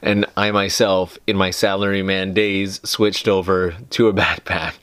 And 0.03 0.27
I 0.37 0.51
myself, 0.51 1.19
in 1.29 1.37
my 1.37 1.51
salaryman 1.51 2.35
days, 2.35 2.81
switched 2.83 3.29
over 3.29 3.77
to 3.91 4.09
a 4.09 4.13
backpack. 4.13 4.75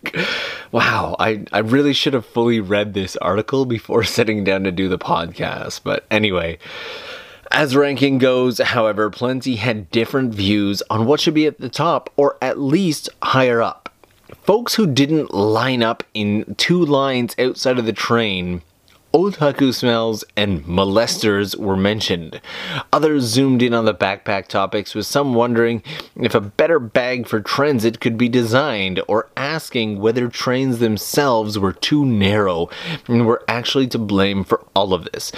Wow, 0.71 1.17
I, 1.19 1.45
I 1.51 1.59
really 1.59 1.91
should 1.91 2.13
have 2.13 2.25
fully 2.25 2.61
read 2.61 2.93
this 2.93 3.17
article 3.17 3.65
before 3.65 4.03
sitting 4.05 4.45
down 4.45 4.63
to 4.63 4.71
do 4.71 4.87
the 4.87 4.97
podcast. 4.97 5.81
But 5.83 6.05
anyway, 6.09 6.57
as 7.51 7.75
ranking 7.75 8.19
goes, 8.19 8.59
however, 8.59 9.09
plenty 9.09 9.57
had 9.57 9.91
different 9.91 10.33
views 10.33 10.81
on 10.89 11.05
what 11.05 11.19
should 11.19 11.33
be 11.33 11.45
at 11.45 11.59
the 11.59 11.67
top 11.67 12.09
or 12.15 12.37
at 12.41 12.57
least 12.57 13.09
higher 13.21 13.61
up. 13.61 13.89
Folks 14.43 14.75
who 14.75 14.87
didn't 14.87 15.33
line 15.33 15.83
up 15.83 16.03
in 16.13 16.55
two 16.55 16.85
lines 16.85 17.35
outside 17.37 17.77
of 17.77 17.85
the 17.85 17.93
train 17.93 18.61
Otaku 19.11 19.73
smells 19.73 20.23
and 20.37 20.63
molesters 20.65 21.57
were 21.57 21.75
mentioned. 21.75 22.39
Others 22.93 23.23
zoomed 23.23 23.63
in 23.63 23.73
on 23.73 23.85
the 23.85 23.93
backpack 23.93 24.47
topics, 24.47 24.93
with 24.93 25.07
some 25.07 25.33
wondering 25.33 25.81
if 26.15 26.35
a 26.35 26.41
better 26.41 26.79
bag 26.79 27.27
for 27.27 27.41
transit 27.41 27.99
could 27.99 28.19
be 28.19 28.29
designed, 28.29 29.01
or 29.07 29.27
asking 29.35 29.99
whether 29.99 30.27
trains 30.27 30.77
themselves 30.77 31.57
were 31.57 31.73
too 31.73 32.05
narrow 32.05 32.69
and 33.07 33.25
were 33.25 33.43
actually 33.47 33.87
to 33.87 33.97
blame 33.97 34.43
for 34.43 34.63
all 34.75 34.93
of 34.93 35.09
this. 35.11 35.31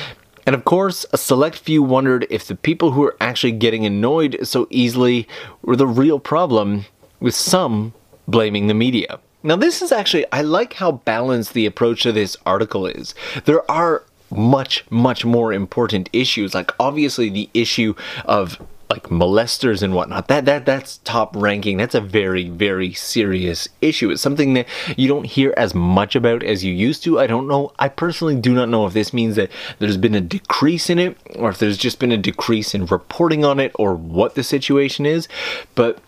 And 0.45 0.53
of 0.53 0.65
course, 0.65 1.05
a 1.13 1.17
select 1.17 1.57
few 1.57 1.81
wondered 1.81 2.27
if 2.29 2.45
the 2.45 2.55
people 2.55 2.91
who 2.91 3.01
were 3.01 3.15
actually 3.21 3.53
getting 3.53 3.85
annoyed 3.85 4.37
so 4.43 4.67
easily 4.69 5.29
were 5.61 5.77
the 5.77 5.87
real 5.87 6.19
problem, 6.19 6.85
with 7.21 7.35
some 7.35 7.93
blaming 8.27 8.67
the 8.67 8.73
media. 8.73 9.21
Now, 9.43 9.55
this 9.55 9.81
is 9.81 9.91
actually, 9.91 10.25
I 10.31 10.41
like 10.41 10.73
how 10.73 10.91
balanced 10.91 11.53
the 11.53 11.65
approach 11.65 12.03
to 12.03 12.11
this 12.11 12.37
article 12.45 12.85
is. 12.85 13.15
There 13.45 13.69
are 13.69 14.03
much, 14.29 14.85
much 14.89 15.25
more 15.25 15.51
important 15.51 16.09
issues. 16.13 16.53
Like, 16.53 16.71
obviously, 16.79 17.29
the 17.29 17.49
issue 17.53 17.95
of 18.25 18.61
like 18.91 19.03
molesters 19.03 19.81
and 19.81 19.95
whatnot 19.95 20.27
that 20.27 20.43
that 20.43 20.65
that's 20.65 20.97
top 21.05 21.33
ranking 21.33 21.77
that's 21.77 21.95
a 21.95 22.01
very 22.01 22.49
very 22.49 22.91
serious 22.91 23.69
issue 23.79 24.09
it's 24.09 24.21
something 24.21 24.53
that 24.53 24.67
you 24.97 25.07
don't 25.07 25.23
hear 25.23 25.53
as 25.55 25.73
much 25.73 26.13
about 26.13 26.43
as 26.43 26.65
you 26.65 26.73
used 26.73 27.01
to 27.01 27.17
i 27.17 27.25
don't 27.25 27.47
know 27.47 27.71
i 27.79 27.87
personally 27.87 28.35
do 28.35 28.53
not 28.53 28.67
know 28.67 28.85
if 28.85 28.91
this 28.91 29.13
means 29.13 29.37
that 29.37 29.49
there's 29.79 29.95
been 29.95 30.13
a 30.13 30.19
decrease 30.19 30.89
in 30.89 30.99
it 30.99 31.17
or 31.35 31.49
if 31.49 31.57
there's 31.57 31.77
just 31.77 31.99
been 31.99 32.11
a 32.11 32.17
decrease 32.17 32.75
in 32.75 32.85
reporting 32.87 33.45
on 33.45 33.61
it 33.61 33.71
or 33.75 33.95
what 33.95 34.35
the 34.35 34.43
situation 34.43 35.05
is 35.05 35.29
but 35.73 35.99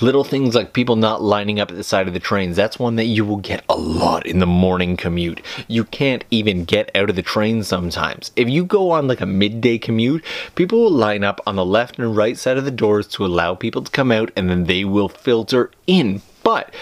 Little 0.00 0.24
things 0.24 0.54
like 0.54 0.72
people 0.72 0.96
not 0.96 1.22
lining 1.22 1.60
up 1.60 1.70
at 1.70 1.76
the 1.76 1.84
side 1.84 2.08
of 2.08 2.14
the 2.14 2.20
trains, 2.20 2.56
that's 2.56 2.78
one 2.78 2.96
that 2.96 3.04
you 3.04 3.24
will 3.24 3.36
get 3.36 3.64
a 3.68 3.76
lot 3.76 4.26
in 4.26 4.38
the 4.38 4.46
morning 4.46 4.96
commute. 4.96 5.42
You 5.68 5.84
can't 5.84 6.24
even 6.30 6.64
get 6.64 6.90
out 6.94 7.10
of 7.10 7.16
the 7.16 7.22
train 7.22 7.62
sometimes. 7.62 8.30
If 8.36 8.48
you 8.48 8.64
go 8.64 8.90
on 8.90 9.08
like 9.08 9.20
a 9.20 9.26
midday 9.26 9.78
commute, 9.78 10.24
people 10.54 10.80
will 10.80 10.90
line 10.90 11.24
up 11.24 11.40
on 11.46 11.56
the 11.56 11.64
left 11.64 11.98
and 11.98 12.16
right 12.16 12.38
side 12.38 12.56
of 12.56 12.64
the 12.64 12.70
doors 12.70 13.06
to 13.08 13.26
allow 13.26 13.54
people 13.54 13.82
to 13.82 13.90
come 13.90 14.10
out 14.10 14.30
and 14.36 14.48
then 14.48 14.64
they 14.64 14.84
will 14.84 15.08
filter 15.08 15.70
in. 15.86 16.22
But 16.42 16.72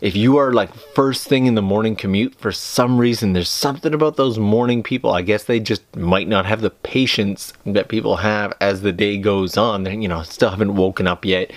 if 0.00 0.16
you 0.16 0.36
are 0.36 0.52
like 0.52 0.72
first 0.74 1.28
thing 1.28 1.46
in 1.46 1.54
the 1.54 1.62
morning 1.62 1.96
commute 1.96 2.34
for 2.34 2.52
some 2.52 2.98
reason 2.98 3.32
there's 3.32 3.48
something 3.48 3.94
about 3.94 4.16
those 4.16 4.38
morning 4.38 4.82
people 4.82 5.10
i 5.10 5.22
guess 5.22 5.44
they 5.44 5.60
just 5.60 5.82
might 5.96 6.28
not 6.28 6.46
have 6.46 6.60
the 6.60 6.70
patience 6.70 7.52
that 7.64 7.88
people 7.88 8.16
have 8.16 8.52
as 8.60 8.82
the 8.82 8.92
day 8.92 9.18
goes 9.18 9.56
on. 9.56 9.82
They 9.82 9.96
you 9.96 10.08
know 10.08 10.22
still 10.22 10.50
haven't 10.50 10.76
woken 10.76 11.06
up 11.06 11.24
yet. 11.24 11.52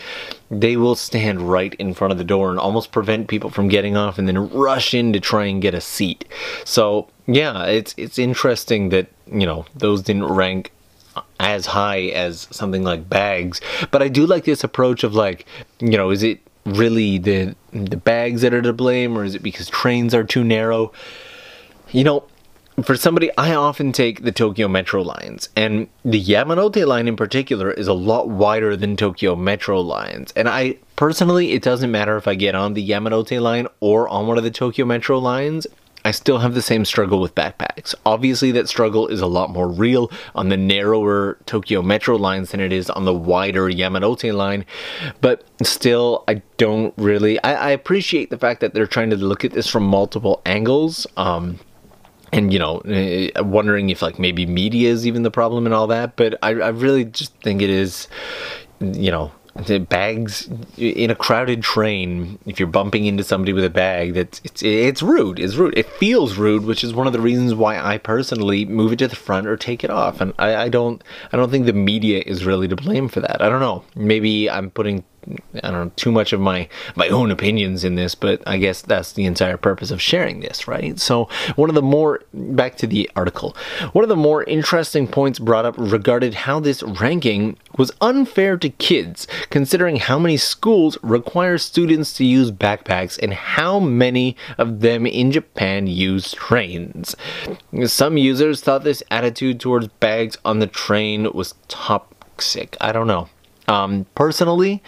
They 0.51 0.75
will 0.77 0.96
stand 0.96 1.41
right 1.41 1.74
in 1.75 1.93
front 1.93 2.12
of 2.12 2.17
the 2.17 2.24
door 2.24 2.50
and 2.50 2.60
almost 2.60 2.91
prevent 2.91 3.27
people 3.27 3.50
from 3.50 3.67
getting 3.67 3.96
off 3.96 4.17
and 4.17 4.27
then 4.27 4.50
rush 4.50 4.93
in 4.93 5.13
to 5.13 5.19
try 5.19 5.46
and 5.46 5.62
get 5.62 5.74
a 5.74 5.81
seat. 5.81 6.25
So 6.65 7.10
yeah 7.27 7.65
it's 7.65 7.93
it's 7.98 8.17
interesting 8.17 8.89
that 8.89 9.08
you 9.31 9.46
know 9.46 9.65
those 9.75 10.01
didn't 10.01 10.25
rank 10.25 10.72
as 11.39 11.65
high 11.67 12.03
as 12.08 12.48
something 12.51 12.84
like 12.84 13.10
bags. 13.10 13.62
But 13.91 14.01
i 14.01 14.08
do 14.08 14.25
like 14.25 14.46
this 14.46 14.63
approach 14.63 15.03
of 15.03 15.13
like 15.13 15.46
you 15.79 15.98
know 15.98 16.10
is 16.10 16.24
it 16.24 16.39
really 16.78 17.18
the 17.18 17.56
the 17.72 17.98
bags 17.98 18.42
that 18.42 18.54
are 18.54 18.62
to 18.62 18.74
blame 18.74 19.18
or 19.18 19.24
is 19.24 19.36
it 19.36 19.44
because 19.44 19.68
trains 19.70 20.14
are 20.14 20.24
too 20.24 20.44
narrow? 20.44 20.92
You 21.92 22.04
know 22.04 22.24
for 22.84 22.96
somebody 22.96 23.30
i 23.38 23.54
often 23.54 23.92
take 23.92 24.24
the 24.24 24.32
tokyo 24.32 24.68
metro 24.68 25.02
lines 25.02 25.50
and 25.56 25.88
the 26.04 26.24
yamanote 26.24 26.86
line 26.86 27.08
in 27.08 27.16
particular 27.16 27.72
is 27.72 27.88
a 27.88 27.94
lot 27.94 28.30
wider 28.30 28.76
than 28.76 28.96
tokyo 28.96 29.36
metro 29.36 29.80
lines 29.82 30.32
and 30.36 30.48
i 30.48 30.76
personally 30.96 31.52
it 31.52 31.62
doesn't 31.62 31.92
matter 31.92 32.18
if 32.18 32.28
i 32.28 32.36
get 32.36 32.56
on 32.56 32.74
the 32.74 32.90
yamanote 32.90 33.42
line 33.42 33.68
or 33.80 34.08
on 34.08 34.28
one 34.28 34.38
of 34.38 34.44
the 34.44 34.52
tokyo 34.52 34.86
metro 34.86 35.18
lines 35.18 35.68
I 36.10 36.12
still 36.12 36.39
have 36.39 36.56
the 36.56 36.63
same 36.63 36.86
struggle 36.86 37.22
with 37.22 37.36
backpacks. 37.36 37.94
Obviously, 38.04 38.51
that 38.54 38.68
struggle 38.68 39.08
is 39.08 39.22
a 39.22 39.28
lot 39.28 39.51
more 39.51 39.68
real 39.68 40.12
on 40.34 40.50
the 40.50 40.58
narrower 40.58 41.38
Tokyo 41.46 41.84
Metro 41.84 42.16
lines 42.16 42.50
than 42.50 42.60
it 42.60 42.74
is 42.74 42.89
on 42.89 43.06
the 43.06 43.13
wider 43.13 43.70
Yamanote 43.70 44.34
line, 44.34 44.66
but 45.22 45.44
still, 45.62 46.24
I 46.28 46.42
don't 46.58 46.96
really. 46.98 47.39
I, 47.44 47.54
I 47.54 47.70
appreciate 47.70 48.32
the 48.32 48.39
fact 48.39 48.60
that 48.62 48.74
they're 48.74 48.88
trying 48.88 49.12
to 49.12 49.18
look 49.18 49.46
at 49.46 49.51
this 49.51 49.70
from 49.70 49.84
multiple 49.84 50.42
angles. 50.48 51.06
Um, 51.16 51.60
and 52.34 52.51
you 52.51 52.58
know, 52.58 52.78
uh, 52.80 53.44
wondering 53.44 53.92
if 53.92 54.01
like 54.01 54.18
maybe 54.18 54.48
media 54.48 54.89
is 54.89 55.06
even 55.06 55.22
the 55.22 55.30
problem 55.30 55.68
and 55.68 55.75
all 55.75 55.86
that, 55.86 56.16
but 56.16 56.39
I, 56.42 56.50
I 56.50 56.70
really 56.70 57.06
just 57.06 57.36
think 57.44 57.62
it 57.62 57.70
is, 57.70 58.08
you 58.80 59.12
know, 59.12 59.32
the 59.56 59.79
bags 59.79 60.50
in 60.77 61.10
a 61.10 61.15
crowded 61.15 61.62
train 61.63 62.38
if 62.46 62.60
you're 62.60 62.68
bumping 62.68 63.06
into 63.06 63.24
somebody 63.24 63.51
with 63.51 63.63
a 63.65 63.70
bag 63.70 64.13
that's 64.13 64.39
it's 64.44 64.63
it's 64.63 65.01
rude 65.01 65.39
it's 65.39 65.56
rude. 65.56 65.77
It 65.77 65.88
feels 65.88 66.38
rude 66.38 66.65
which 66.65 66.84
is 66.84 66.94
one 66.94 67.08
of 67.08 67.13
the 67.13 67.20
reasons 67.20 67.53
why 67.56 67.79
i 67.79 67.98
personally 67.98 68.65
move 68.65 68.94
it 68.94 69.00
to 69.00 69.08
the 69.08 69.15
front 69.15 69.48
or 69.48 69.58
take 69.58 69.84
it 69.84 69.89
off. 69.89 70.22
And 70.22 70.34
i, 70.39 70.56
I 70.56 70.70
don't 70.70 71.03
i 71.32 71.38
don't 71.38 71.50
think 71.50 71.65
the 71.65 71.74
media 71.74 72.24
is 72.25 72.46
really 72.46 72.68
to 72.68 72.75
blame 72.75 73.08
for 73.08 73.20
that. 73.22 73.41
I 73.41 73.50
don't 73.50 73.60
know. 73.60 73.84
Maybe 73.96 74.50
i'm 74.50 74.70
putting 74.70 75.03
I 75.56 75.72
don't 75.72 75.86
know 75.86 75.92
too 75.96 76.12
much 76.12 76.34
of 76.34 76.40
my 76.40 76.68
my 76.96 77.08
own 77.10 77.32
opinions 77.32 77.84
in 77.84 77.96
this, 77.96 78.16
but 78.16 78.42
I 78.48 78.58
guess 78.58 78.82
that's 78.82 79.14
the 79.14 79.26
entire 79.26 79.58
purpose 79.58 79.92
of 79.92 80.02
sharing 80.02 80.40
this, 80.40 80.68
right? 80.68 81.00
So 81.00 81.30
one 81.56 81.70
of 81.70 81.76
the 81.76 81.82
more 81.82 82.22
back 82.34 82.76
to 82.78 82.88
the 82.88 83.10
article, 83.16 83.56
one 83.94 84.04
of 84.04 84.10
the 84.10 84.16
more 84.16 84.44
interesting 84.44 85.08
points 85.08 85.40
brought 85.40 85.66
up 85.66 85.76
regarded 85.78 86.34
how 86.34 86.60
this 86.60 86.84
ranking 86.84 87.58
was 87.78 87.92
unfair 88.02 88.58
to 88.58 88.70
kids, 88.70 89.28
considering 89.50 89.98
how 89.98 90.20
many 90.20 90.38
schools 90.38 90.98
require 91.02 91.58
students 91.58 92.14
to 92.14 92.26
use 92.26 92.52
backpacks 92.52 93.18
and 93.22 93.34
how 93.34 93.80
many 93.80 94.36
of 94.58 94.82
them 94.82 95.06
in 95.06 95.32
Japan 95.32 95.88
use 95.88 96.32
trains. 96.34 97.16
Some 97.86 98.18
users 98.18 98.62
thought 98.62 98.84
this 98.84 99.04
attitude 99.12 99.60
towards 99.60 99.88
bags 99.88 100.38
on 100.44 100.60
the 100.60 100.68
train 100.68 101.32
was 101.34 101.54
toxic. 101.68 102.76
I 102.82 102.92
don't 102.92 103.08
know. 103.08 103.30
Um, 103.68 104.06
personally, 104.16 104.82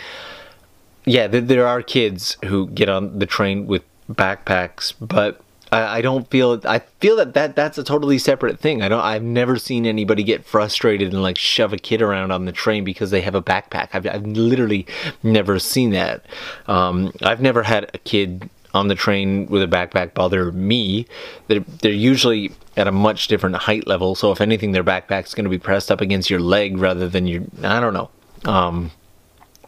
yeah, 1.05 1.27
there 1.27 1.67
are 1.67 1.81
kids 1.81 2.37
who 2.45 2.67
get 2.67 2.89
on 2.89 3.19
the 3.19 3.25
train 3.25 3.67
with 3.67 3.83
backpacks, 4.09 4.93
but 4.99 5.41
I, 5.71 6.01
don't 6.01 6.29
feel 6.29 6.59
I 6.65 6.79
feel 6.99 7.15
that, 7.15 7.33
that 7.33 7.55
that's 7.55 7.77
a 7.77 7.83
totally 7.83 8.17
separate 8.17 8.59
thing. 8.59 8.81
I 8.81 8.89
don't 8.89 9.01
I've 9.01 9.23
never 9.23 9.57
seen 9.57 9.85
anybody 9.85 10.21
get 10.23 10.45
frustrated 10.45 11.13
and 11.13 11.23
like 11.23 11.37
shove 11.37 11.71
a 11.71 11.77
kid 11.77 12.01
around 12.01 12.31
on 12.31 12.45
the 12.45 12.51
train 12.51 12.83
because 12.83 13.09
they 13.11 13.21
have 13.21 13.35
a 13.35 13.41
backpack. 13.41 13.89
I've, 13.93 14.05
I've 14.05 14.25
literally 14.25 14.85
never 15.23 15.59
seen 15.59 15.91
that. 15.91 16.25
Um, 16.67 17.13
I've 17.21 17.41
never 17.41 17.63
had 17.63 17.89
a 17.93 17.99
kid 17.99 18.49
on 18.73 18.89
the 18.89 18.95
train 18.95 19.47
with 19.47 19.61
a 19.61 19.67
backpack 19.67 20.13
bother 20.13 20.51
me. 20.51 21.05
They're, 21.47 21.59
they're 21.81 21.91
usually 21.91 22.51
at 22.77 22.87
a 22.87 22.91
much 22.91 23.27
different 23.27 23.55
height 23.55 23.87
level, 23.87 24.15
so 24.15 24.31
if 24.31 24.41
anything, 24.41 24.71
their 24.71 24.83
backpack's 24.83 25.33
going 25.33 25.43
to 25.43 25.49
be 25.49 25.57
pressed 25.57 25.91
up 25.91 26.01
against 26.01 26.29
your 26.29 26.39
leg 26.39 26.77
rather 26.77 27.07
than 27.09 27.27
your. 27.27 27.43
I 27.63 27.79
don't 27.79 27.93
know. 27.93 28.09
Um, 28.45 28.91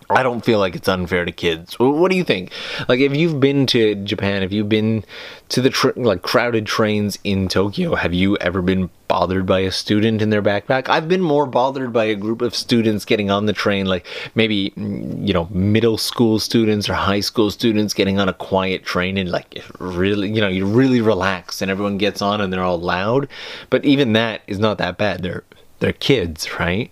I 0.10 0.24
don't 0.24 0.44
feel 0.44 0.60
like 0.60 0.76
it's 0.76 0.88
unfair 0.88 1.26
to 1.26 1.32
kids. 1.32 1.78
What 1.80 2.12
do 2.12 2.18
you 2.18 2.24
think? 2.24 2.52
Like, 2.88 3.00
if 3.00 3.16
you've 3.16 3.40
been 3.40 3.66
to 3.68 3.96
Japan, 3.96 4.44
if 4.44 4.52
you've 4.52 4.70
been 4.70 5.04
to 5.50 5.62
the 5.62 5.70
tr- 5.70 5.92
like 5.96 6.22
crowded 6.22 6.66
trains 6.66 7.18
in 7.24 7.48
Tokyo, 7.48 7.96
have 7.96 8.14
you 8.14 8.38
ever 8.38 8.62
been 8.62 8.90
bothered 9.08 9.46
by 9.46 9.60
a 9.60 9.72
student 9.72 10.22
in 10.22 10.30
their 10.30 10.42
backpack? 10.42 10.90
I've 10.90 11.08
been 11.08 11.22
more 11.22 11.46
bothered 11.46 11.94
by 11.94 12.06
a 12.06 12.16
group 12.16 12.42
of 12.42 12.56
students 12.56 13.06
getting 13.06 13.30
on 13.30 13.46
the 13.46 13.54
train, 13.54 13.86
like 13.86 14.08
maybe 14.36 14.72
mm, 14.72 15.28
you 15.28 15.34
know 15.34 15.48
middle 15.52 15.98
school 15.98 16.40
students 16.40 16.90
or 16.90 16.94
high 16.94 17.20
school 17.20 17.52
students 17.52 17.94
getting 17.94 18.20
on 18.20 18.30
a 18.30 18.34
quiet 18.34 18.84
train 18.84 19.18
and 19.18 19.30
like 19.32 19.64
really, 19.80 20.32
you 20.32 20.42
know, 20.42 20.48
you 20.48 20.66
really 20.66 21.02
relax 21.02 21.62
and 21.62 21.70
everyone 21.70 21.98
gets 21.98 22.22
on 22.22 22.42
and 22.42 22.52
they're 22.52 22.64
all 22.64 22.80
loud. 22.80 23.28
But 23.70 23.86
even 23.86 24.14
that 24.14 24.42
is 24.48 24.60
not 24.60 24.78
that 24.80 24.98
bad. 24.98 25.22
They're 25.22 25.44
they're 25.80 25.94
kids, 25.94 26.60
right? 26.60 26.90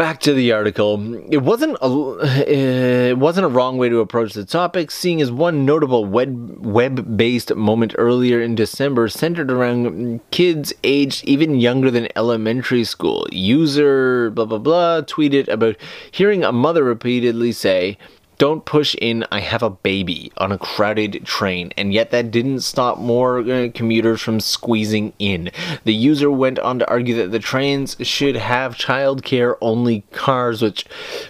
Back 0.00 0.18
to 0.18 0.32
the 0.32 0.50
article. 0.50 0.94
It 1.30 1.42
wasn't 1.42 1.76
a 1.82 3.10
it 3.10 3.18
wasn't 3.18 3.44
a 3.44 3.50
wrong 3.50 3.76
way 3.76 3.90
to 3.90 4.00
approach 4.00 4.32
the 4.32 4.46
topic, 4.46 4.90
seeing 4.90 5.20
as 5.20 5.30
one 5.30 5.66
notable 5.66 6.06
web 6.06 6.56
web-based 6.64 7.54
moment 7.54 7.94
earlier 7.98 8.40
in 8.40 8.54
December 8.54 9.08
centered 9.08 9.50
around 9.50 10.20
kids 10.30 10.72
aged 10.84 11.22
even 11.26 11.60
younger 11.60 11.90
than 11.90 12.08
elementary 12.16 12.82
school. 12.82 13.26
User 13.30 14.30
blah 14.30 14.46
blah 14.46 14.56
blah 14.56 15.02
tweeted 15.02 15.48
about 15.48 15.76
hearing 16.10 16.44
a 16.44 16.50
mother 16.50 16.82
repeatedly 16.82 17.52
say, 17.52 17.98
don't 18.40 18.64
push 18.64 18.96
in 19.02 19.22
I 19.30 19.40
have 19.40 19.62
a 19.62 19.68
baby 19.68 20.32
on 20.38 20.50
a 20.50 20.56
crowded 20.56 21.26
train, 21.26 21.74
and 21.76 21.92
yet 21.92 22.10
that 22.10 22.30
didn't 22.30 22.60
stop 22.60 22.96
more 22.96 23.40
uh, 23.40 23.68
commuters 23.74 24.22
from 24.22 24.40
squeezing 24.40 25.12
in. 25.18 25.50
The 25.84 25.92
user 25.92 26.30
went 26.30 26.58
on 26.58 26.78
to 26.78 26.88
argue 26.88 27.14
that 27.16 27.32
the 27.32 27.38
trains 27.38 27.98
should 28.00 28.36
have 28.36 28.76
childcare 28.76 29.56
only 29.60 30.04
cars, 30.12 30.62
which 30.62 30.86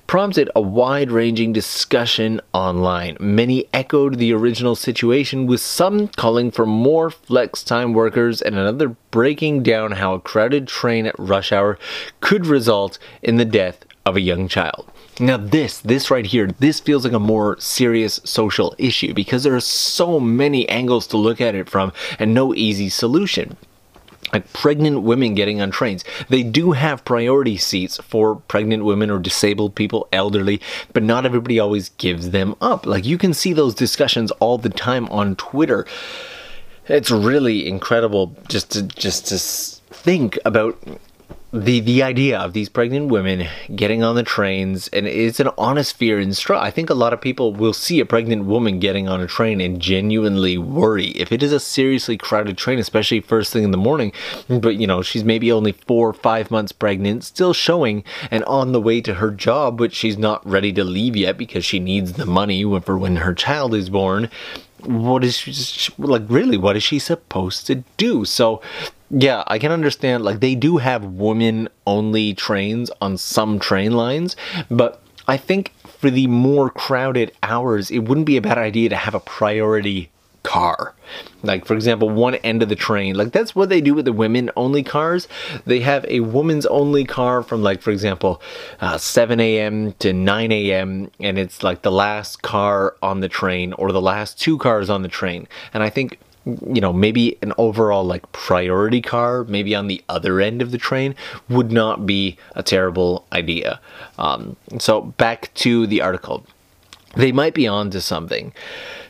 prompted 0.07 0.51
a 0.55 0.61
wide 0.61 1.11
ranging 1.11 1.53
discussion 1.53 2.41
online. 2.53 3.17
Many 3.19 3.67
echoed 3.75 4.19
the 4.19 4.33
original 4.33 4.77
situation, 4.77 5.49
with 5.49 5.61
some 5.61 6.07
calling 6.07 6.53
for 6.53 6.65
more 6.65 7.11
flex 7.11 7.65
time 7.65 7.93
workers 7.93 8.41
and 8.41 8.55
another 8.55 8.91
breaking 9.11 9.65
down 9.65 9.91
how 9.91 10.15
a 10.15 10.21
crowded 10.21 10.69
train 10.69 11.07
at 11.07 11.19
rush 11.19 11.51
hour 11.51 11.77
could 12.21 12.47
result 12.47 13.01
in 13.21 13.37
the 13.37 13.45
death 13.45 13.85
of 14.07 14.15
a 14.15 14.21
young 14.21 14.47
child. 14.47 14.87
Now 15.21 15.37
this, 15.37 15.81
this 15.81 16.11
right 16.11 16.25
here, 16.25 16.47
this 16.59 16.81
feels 16.81 17.05
like 17.05 17.13
a 17.13 17.19
more 17.19 17.61
serious 17.61 18.21
social 18.25 18.75
issue 18.79 19.13
because 19.13 19.43
there 19.43 19.55
are 19.55 19.61
so 19.61 20.19
many 20.19 20.67
angles 20.69 21.07
to 21.09 21.19
look 21.19 21.41
at 21.41 21.55
it 21.55 21.69
from 21.69 21.93
and 22.19 22.33
no 22.33 22.55
easy 22.55 22.89
solution 22.89 23.57
like 24.33 24.53
pregnant 24.53 25.03
women 25.03 25.35
getting 25.35 25.61
on 25.61 25.71
trains. 25.71 26.05
They 26.29 26.43
do 26.43 26.73
have 26.73 27.05
priority 27.05 27.57
seats 27.57 27.99
for 27.99 28.37
pregnant 28.37 28.85
women 28.85 29.11
or 29.11 29.19
disabled 29.19 29.75
people, 29.75 30.09
elderly, 30.13 30.61
but 30.93 31.03
not 31.03 31.27
everybody 31.27 31.59
always 31.59 31.89
gives 31.91 32.31
them 32.31 32.55
up. 32.61 32.87
Like 32.87 33.05
you 33.05 33.19
can 33.19 33.35
see 33.35 33.53
those 33.53 33.75
discussions 33.75 34.31
all 34.33 34.59
the 34.59 34.71
time 34.71 35.09
on 35.09 35.37
Twitter. 35.37 35.87
It's 36.87 37.11
really 37.11 37.69
incredible 37.69 38.37
just 38.49 38.71
to 38.73 38.83
just 38.83 39.27
to 39.29 39.39
think 39.95 40.39
about 40.45 40.79
the 41.53 41.81
the 41.81 42.01
idea 42.01 42.39
of 42.39 42.53
these 42.53 42.69
pregnant 42.69 43.09
women 43.09 43.49
getting 43.75 44.05
on 44.05 44.15
the 44.15 44.23
trains 44.23 44.87
and 44.89 45.07
it's 45.07 45.41
an 45.41 45.51
honest 45.59 45.97
fear 45.97 46.21
and 46.21 46.37
struggle. 46.37 46.65
I 46.65 46.71
think 46.71 46.91
a 46.91 46.95
lot 46.95 47.13
of 47.13 47.21
people 47.21 47.53
will 47.53 47.73
see 47.73 47.99
a 47.99 48.07
pregnant 48.07 48.45
woman 48.45 48.79
getting 48.79 49.09
on 49.09 49.21
a 49.21 49.27
train 49.27 49.61
and 49.61 49.81
genuinely 49.81 50.57
worry 50.59 51.09
if 51.09 51.33
it 51.33 51.43
is 51.43 51.53
a 51.53 51.59
seriously 51.59 52.17
crowded 52.17 52.57
train, 52.57 52.79
especially 52.79 53.21
first 53.21 53.53
thing 53.53 53.65
in 53.65 53.73
the 53.73 53.77
morning. 53.77 54.13
But 54.49 54.77
you 54.77 54.87
know, 54.87 55.03
she's 55.03 55.25
maybe 55.25 55.51
only 55.51 55.73
four 55.73 56.11
or 56.11 56.15
five 56.15 56.53
months 56.53 56.71
pregnant, 56.71 57.25
still 57.25 57.53
showing 57.53 58.05
and 58.31 58.45
on 58.45 58.71
the 58.71 58.81
way 58.81 59.01
to 59.01 59.15
her 59.15 59.33
job, 59.33 59.77
but 59.77 59.93
she's 59.93 60.17
not 60.17 60.47
ready 60.47 60.73
to 60.75 60.85
leave 60.85 61.17
yet 61.17 61.37
because 61.37 61.65
she 61.65 61.81
needs 61.81 62.13
the 62.13 62.27
money 62.27 62.63
for 62.81 62.97
when 62.97 63.17
her 63.17 63.35
child 63.35 63.75
is 63.75 63.91
born 63.91 64.31
what 64.85 65.23
is 65.23 65.37
she 65.37 65.93
like 65.99 66.23
really 66.29 66.57
what 66.57 66.75
is 66.75 66.83
she 66.83 66.99
supposed 66.99 67.67
to 67.67 67.85
do 67.99 68.25
so 68.25 68.63
yeah, 69.11 69.43
I 69.47 69.59
can 69.59 69.73
understand. 69.73 70.25
Like, 70.25 70.41
they 70.41 70.55
do 70.55 70.79
have 70.79 71.05
women 71.05 71.69
only 71.87 72.35
trains 72.35 72.91
on 73.01 73.17
some 73.17 73.59
train 73.59 73.93
lines, 73.93 74.37
but 74.71 75.03
I 75.27 75.37
think 75.37 75.73
for 75.87 76.11
the 76.11 76.29
more 76.29 76.71
crowded 76.71 77.33
hours, 77.43 77.91
it 77.91 78.01
wouldn't 78.01 78.27
be 78.27 78.37
a 78.37 78.43
bad 78.43 78.59
idea 78.59 78.89
to 78.89 78.97
have 78.97 79.15
a 79.15 79.21
priority 79.21 80.11
car. 80.43 80.95
Like, 81.43 81.65
for 81.65 81.75
example, 81.75 82.09
one 82.09 82.37
end 82.37 82.63
of 82.63 82.69
the 82.69 82.77
train. 82.77 83.15
Like, 83.15 83.33
that's 83.33 83.55
what 83.55 83.69
they 83.69 83.81
do 83.81 83.95
with 83.95 84.05
the 84.05 84.13
women 84.13 84.51
only 84.57 84.83
cars. 84.83 85.29
They 85.67 85.81
have 85.81 86.05
a 86.09 86.21
woman's 86.21 86.67
only 86.67 87.05
car 87.05 87.43
from, 87.43 87.63
like, 87.63 87.83
for 87.83 87.91
example, 87.91 88.41
uh, 88.81 88.97
7 88.97 89.41
a.m. 89.41 89.93
to 89.95 90.13
9 90.13 90.53
a.m., 90.53 91.11
and 91.19 91.39
it's 91.39 91.63
like 91.63 91.83
the 91.83 91.93
last 91.93 92.43
car 92.43 92.97
on 93.03 93.21
the 93.21 93.29
train 93.29 93.73
or 93.75 93.93
the 93.93 94.01
last 94.01 94.41
two 94.41 94.57
cars 94.59 94.89
on 94.89 95.03
the 95.03 95.09
train. 95.09 95.49
And 95.75 95.83
I 95.83 95.91
think 95.91 96.19
you 96.47 96.81
know, 96.81 96.93
maybe 96.93 97.37
an 97.43 97.53
overall 97.59 98.05
like 98.05 98.31
priority 98.33 99.01
car, 99.01 99.45
maybe 99.45 99.75
on 99.75 99.87
the 99.87 100.03
other 100.09 100.41
end 100.41 100.63
of 100.63 100.71
the 100.71 100.79
train, 100.79 101.15
would 101.49 101.71
not 101.71 102.07
be 102.07 102.37
a 102.55 102.63
terrible 102.63 103.27
idea. 103.33 103.81
Um, 104.19 104.57
so 104.79 105.03
back 105.03 105.53
to 105.55 105.87
the 105.87 106.01
article. 106.01 106.45
They 107.17 107.33
might 107.33 107.55
be 107.55 107.67
on 107.67 107.91
to 107.91 108.01
something. 108.01 108.53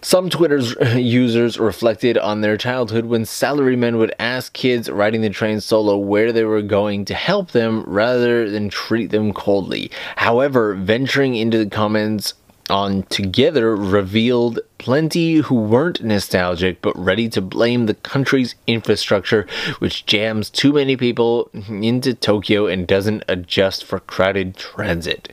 Some 0.00 0.30
Twitter's 0.30 0.74
users 0.96 1.58
reflected 1.58 2.16
on 2.16 2.40
their 2.40 2.56
childhood 2.56 3.04
when 3.04 3.24
salarymen 3.24 3.98
would 3.98 4.14
ask 4.18 4.54
kids 4.54 4.88
riding 4.88 5.20
the 5.20 5.28
train 5.28 5.60
solo 5.60 5.98
where 5.98 6.32
they 6.32 6.44
were 6.44 6.62
going 6.62 7.04
to 7.06 7.14
help 7.14 7.50
them 7.50 7.84
rather 7.86 8.48
than 8.48 8.70
treat 8.70 9.10
them 9.10 9.34
coldly. 9.34 9.90
However, 10.16 10.74
venturing 10.74 11.34
into 11.34 11.58
the 11.58 11.68
comments 11.68 12.32
on 12.70 13.02
Togetter 13.04 13.76
revealed 13.92 14.60
plenty 14.78 15.36
who 15.36 15.54
weren't 15.54 16.02
nostalgic 16.02 16.80
but 16.80 16.96
ready 16.98 17.28
to 17.28 17.40
blame 17.40 17.86
the 17.86 17.94
country's 17.94 18.54
infrastructure, 18.66 19.46
which 19.78 20.06
jams 20.06 20.48
too 20.48 20.72
many 20.72 20.96
people 20.96 21.50
into 21.68 22.14
Tokyo 22.14 22.66
and 22.66 22.86
doesn't 22.86 23.24
adjust 23.28 23.84
for 23.84 24.00
crowded 24.00 24.56
transit. 24.56 25.30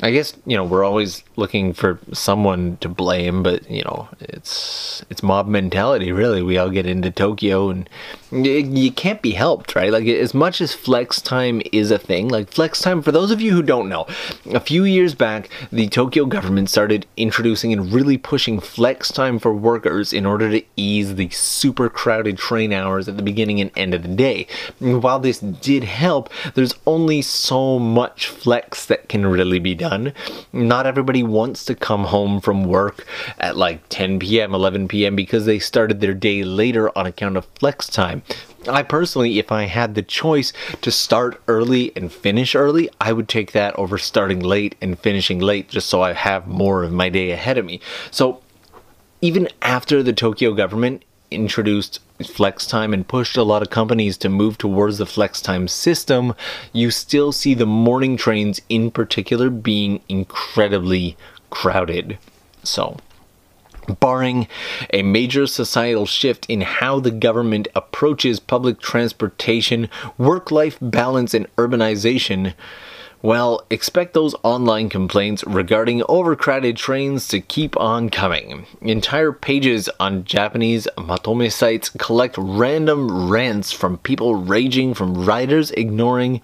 I 0.00 0.12
guess 0.12 0.36
you 0.46 0.56
know 0.56 0.62
we're 0.62 0.84
always 0.84 1.24
looking 1.34 1.72
for 1.72 1.98
someone 2.12 2.76
to 2.82 2.88
blame, 2.88 3.42
but 3.42 3.68
you 3.68 3.82
know 3.82 4.08
it's 4.20 5.04
it's 5.10 5.24
mob 5.24 5.48
mentality. 5.48 6.12
Really, 6.12 6.40
we 6.40 6.56
all 6.56 6.70
get 6.70 6.86
into 6.86 7.10
Tokyo, 7.10 7.70
and 7.70 7.90
you 8.30 8.92
can't 8.92 9.20
be 9.22 9.32
helped, 9.32 9.74
right? 9.74 9.90
Like 9.90 10.06
as 10.06 10.34
much 10.34 10.60
as 10.60 10.72
flex 10.72 11.20
time 11.20 11.60
is 11.72 11.90
a 11.90 11.98
thing, 11.98 12.28
like 12.28 12.48
flex 12.48 12.80
time. 12.80 13.02
For 13.02 13.10
those 13.10 13.32
of 13.32 13.40
you 13.40 13.50
who 13.50 13.62
don't 13.62 13.88
know, 13.88 14.06
a 14.52 14.60
few 14.60 14.84
years 14.84 15.16
back, 15.16 15.50
the 15.72 15.88
Tokyo 15.88 16.26
government 16.26 16.70
started 16.70 17.04
introducing 17.16 17.72
and 17.72 17.92
really 17.92 18.18
pushing 18.18 18.60
flex 18.60 19.10
time 19.10 19.40
for 19.40 19.52
workers 19.52 20.12
in 20.12 20.24
order 20.24 20.48
to 20.48 20.64
ease 20.76 21.16
the 21.16 21.28
super 21.30 21.88
crowded 21.88 22.38
train 22.38 22.72
hours 22.72 23.08
at 23.08 23.16
the 23.16 23.22
beginning 23.24 23.60
and 23.60 23.72
end 23.76 23.94
of 23.94 24.02
the 24.02 24.14
day. 24.14 24.46
And 24.78 25.02
while 25.02 25.18
this 25.18 25.40
did 25.40 25.82
help, 25.82 26.30
there's 26.54 26.74
only 26.86 27.20
so 27.20 27.80
much 27.80 28.28
flex 28.28 28.86
that 28.86 29.08
can 29.08 29.26
really 29.26 29.58
be 29.58 29.74
done 29.74 29.87
done. 29.88 30.12
Not 30.52 30.86
everybody 30.86 31.22
wants 31.22 31.64
to 31.66 31.74
come 31.74 32.04
home 32.04 32.40
from 32.40 32.64
work 32.64 33.06
at 33.38 33.56
like 33.56 33.88
10 33.88 34.18
p.m., 34.18 34.54
11 34.54 34.88
p.m. 34.88 35.16
because 35.16 35.46
they 35.46 35.58
started 35.58 36.00
their 36.00 36.14
day 36.14 36.44
later 36.44 36.96
on 36.96 37.06
account 37.06 37.36
of 37.36 37.46
flex 37.58 37.86
time. 37.86 38.22
I 38.68 38.82
personally, 38.82 39.38
if 39.38 39.50
I 39.50 39.64
had 39.64 39.94
the 39.94 40.02
choice 40.02 40.52
to 40.82 40.90
start 40.90 41.40
early 41.48 41.92
and 41.96 42.12
finish 42.12 42.54
early, 42.54 42.90
I 43.00 43.12
would 43.12 43.28
take 43.28 43.52
that 43.52 43.74
over 43.76 43.96
starting 43.98 44.40
late 44.40 44.74
and 44.80 44.98
finishing 44.98 45.38
late 45.38 45.68
just 45.68 45.88
so 45.88 46.02
I 46.02 46.12
have 46.12 46.46
more 46.46 46.82
of 46.82 46.92
my 46.92 47.08
day 47.08 47.30
ahead 47.30 47.56
of 47.56 47.64
me. 47.64 47.80
So 48.10 48.42
even 49.20 49.48
after 49.62 50.02
the 50.02 50.12
Tokyo 50.12 50.52
government 50.52 51.02
introduced 51.30 52.00
flex 52.24 52.66
time 52.66 52.92
and 52.92 53.06
pushed 53.06 53.36
a 53.36 53.42
lot 53.42 53.62
of 53.62 53.70
companies 53.70 54.16
to 54.18 54.28
move 54.28 54.58
towards 54.58 54.98
the 54.98 55.06
flex 55.06 55.40
time 55.40 55.68
system, 55.68 56.34
you 56.72 56.90
still 56.90 57.32
see 57.32 57.54
the 57.54 57.66
morning 57.66 58.16
trains 58.16 58.60
in 58.68 58.90
particular 58.90 59.50
being 59.50 60.00
incredibly 60.08 61.16
crowded. 61.50 62.18
So, 62.62 62.96
barring 64.00 64.48
a 64.92 65.02
major 65.02 65.46
societal 65.46 66.06
shift 66.06 66.46
in 66.48 66.60
how 66.60 67.00
the 67.00 67.10
government 67.10 67.68
approaches 67.74 68.40
public 68.40 68.80
transportation, 68.80 69.88
work 70.16 70.50
life 70.50 70.78
balance, 70.80 71.34
and 71.34 71.46
urbanization, 71.56 72.54
well, 73.20 73.66
expect 73.70 74.14
those 74.14 74.34
online 74.42 74.88
complaints 74.88 75.42
regarding 75.44 76.02
overcrowded 76.08 76.76
trains 76.76 77.26
to 77.28 77.40
keep 77.40 77.76
on 77.76 78.10
coming. 78.10 78.66
Entire 78.80 79.32
pages 79.32 79.88
on 79.98 80.24
Japanese 80.24 80.86
Matome 80.96 81.50
sites 81.50 81.90
collect 81.90 82.36
random 82.38 83.28
rants 83.28 83.72
from 83.72 83.98
people 83.98 84.36
raging 84.36 84.94
from 84.94 85.24
riders 85.24 85.70
ignoring 85.72 86.40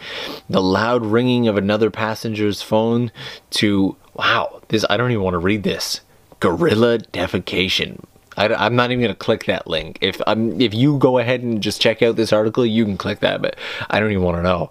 the 0.49 0.63
loud 0.63 1.07
ringing 1.07 1.47
of 1.47 1.57
another 1.57 1.91
passenger's 1.91 2.61
phone 2.61 3.13
to, 3.51 3.97
wow, 4.15 4.61
this, 4.69 4.85
I 4.91 4.97
don't 4.97 5.13
even 5.13 5.23
want 5.23 5.35
to 5.35 5.39
read 5.39 5.63
this. 5.63 6.01
Gorilla 6.41 6.99
defecation. 6.99 8.05
I, 8.37 8.67
am 8.67 8.77
not 8.77 8.91
even 8.91 9.03
gonna 9.03 9.15
click 9.15 9.45
that 9.47 9.67
link. 9.67 9.99
If 10.01 10.21
um, 10.27 10.61
if 10.61 10.75
you 10.75 10.99
go 10.99 11.19
ahead 11.19 11.43
and 11.43 11.63
just 11.63 11.81
check 11.81 12.03
out 12.03 12.17
this 12.17 12.33
article, 12.33 12.67
you 12.67 12.85
can 12.85 12.97
click 12.97 13.21
that, 13.21 13.43
but 13.43 13.57
I 13.91 14.01
don't 14.01 14.11
even 14.11 14.25
want 14.25 14.39
to 14.39 14.43
know. 14.43 14.71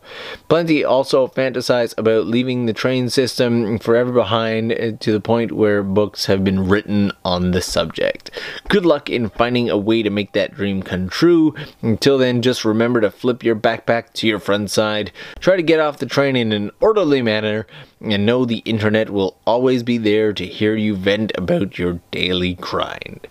Plenty 0.50 0.84
also 0.84 1.28
fantasize 1.28 1.98
about 1.98 2.28
leaving 2.28 2.66
the 2.66 2.74
train 2.74 3.10
system 3.10 3.80
forever 3.80 4.12
behind 4.12 4.72
eh, 4.74 4.92
to 5.00 5.12
the 5.12 5.22
point 5.22 5.52
where 5.52 5.84
books 5.84 6.26
have 6.26 6.44
been 6.44 6.68
written 6.68 7.12
on 7.24 7.52
the 7.52 7.62
subject. 7.62 8.32
Good 8.68 8.86
luck 8.86 9.10
in 9.10 9.30
finding 9.30 9.70
a 9.70 9.78
way 9.78 10.04
to 10.04 10.10
make 10.10 10.34
that 10.34 10.54
dream 10.54 10.84
come 10.84 11.10
true. 11.10 11.56
Until 11.82 12.18
then, 12.18 12.42
just 12.42 12.66
remember 12.66 13.02
to 13.02 13.12
flip 13.12 13.44
your 13.44 13.56
backpack 13.56 14.14
to 14.14 14.28
your 14.28 14.40
front 14.40 14.72
side. 14.72 15.12
Try 15.40 15.56
to 15.56 15.64
get 15.64 15.80
off 15.80 16.00
the 16.00 16.06
train 16.06 16.36
in 16.36 16.52
an 16.52 16.72
orderly 16.80 17.22
manner, 17.22 17.66
and 18.02 18.26
know 18.26 18.46
the 18.46 18.58
internet 18.60 19.10
will 19.10 19.38
always 19.46 19.84
be 19.84 19.98
there 19.98 20.34
to 20.34 20.46
hear 20.46 20.76
you 20.76 20.96
vent 20.96 21.32
about 21.36 21.78
your 21.78 22.00
daily 22.12 22.56
grind. 22.56 23.28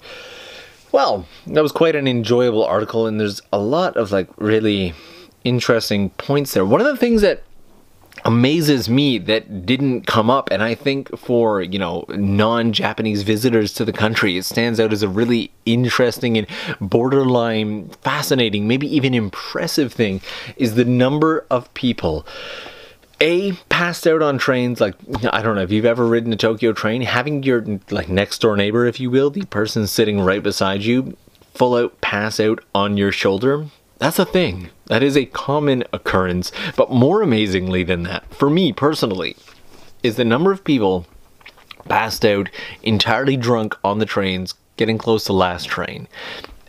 Well, 0.93 1.27
that 1.47 1.63
was 1.63 1.73
quite 1.73 1.97
an 1.97 2.07
enjoyable 2.07 2.65
article, 2.65 3.07
and 3.07 3.19
there's 3.19 3.41
a 3.53 3.59
lot 3.59 3.97
of 3.97 4.13
like 4.13 4.29
really 4.37 4.95
interesting 5.43 6.11
points 6.11 6.53
there. 6.53 6.65
One 6.65 6.81
of 6.81 6.87
the 6.87 6.97
things 6.97 7.23
that 7.23 7.43
amazes 8.25 8.89
me 8.89 9.19
that 9.19 9.67
didn't 9.67 10.03
come 10.07 10.31
up 10.31 10.49
and 10.53 10.63
i 10.63 10.75
think 10.75 11.09
for 11.17 11.63
you 11.63 11.79
know 11.79 12.05
non-japanese 12.11 13.23
visitors 13.23 13.73
to 13.73 13.85
the 13.85 13.93
country 13.93 14.37
it 14.37 14.45
stands 14.45 14.79
out 14.79 14.93
as 14.93 15.03
a 15.03 15.09
really 15.09 15.51
interesting 15.65 16.37
and 16.37 16.47
borderline 16.81 17.89
fascinating 18.03 18.69
maybe 18.69 18.87
even 18.95 19.15
impressive 19.15 19.93
thing 19.93 20.21
is 20.57 20.75
the 20.75 20.85
number 20.85 21.45
of 21.51 21.73
people 21.75 22.25
a 23.23 23.53
passed 23.69 24.07
out 24.07 24.21
on 24.21 24.37
trains 24.37 24.81
like 24.81 24.95
i 25.33 25.41
don't 25.41 25.55
know 25.55 25.63
if 25.63 25.71
you've 25.71 25.85
ever 25.85 26.07
ridden 26.07 26.33
a 26.33 26.37
tokyo 26.37 26.73
train 26.73 27.03
having 27.03 27.43
your 27.43 27.65
like 27.91 28.09
next 28.09 28.41
door 28.41 28.57
neighbor 28.57 28.85
if 28.85 28.99
you 28.99 29.11
will 29.11 29.31
the 29.31 29.45
person 29.47 29.87
sitting 29.87 30.21
right 30.21 30.43
beside 30.43 30.83
you 30.83 31.17
full 31.55 31.75
out 31.75 32.01
pass 32.01 32.41
out 32.41 32.59
on 32.75 32.97
your 32.97 33.13
shoulder 33.13 33.67
that's 34.03 34.19
a 34.19 34.25
thing. 34.25 34.71
That 34.87 35.05
is 35.05 35.17
a 35.17 35.27
common 35.27 35.85
occurrence. 35.93 36.51
But 36.75 36.91
more 36.91 37.23
amazingly 37.23 37.85
than 37.85 38.03
that, 38.03 38.25
for 38.35 38.51
me 38.51 38.73
personally, 38.73 39.37
is 40.03 40.17
the 40.17 40.25
number 40.25 40.51
of 40.51 40.65
people 40.65 41.07
passed 41.89 42.25
out 42.25 42.49
entirely 42.83 43.37
drunk 43.37 43.77
on 43.85 44.01
the 44.01 44.05
trains 44.05 44.55
getting 44.77 44.99
close 44.99 45.23
to 45.27 45.33
last 45.33 45.69
train 45.69 46.09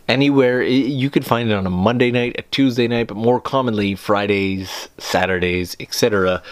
anywhere. 0.08 0.62
You 0.62 1.10
could 1.10 1.24
find 1.24 1.50
it 1.50 1.54
on 1.54 1.66
a 1.66 1.70
monday 1.70 2.10
night 2.10 2.36
a 2.38 2.42
tuesday 2.50 2.88
night 2.88 3.06
but 3.06 3.16
more 3.16 3.40
commonly 3.40 3.94
fridays 3.94 4.88
saturdays 4.98 5.76
etc 5.80 6.42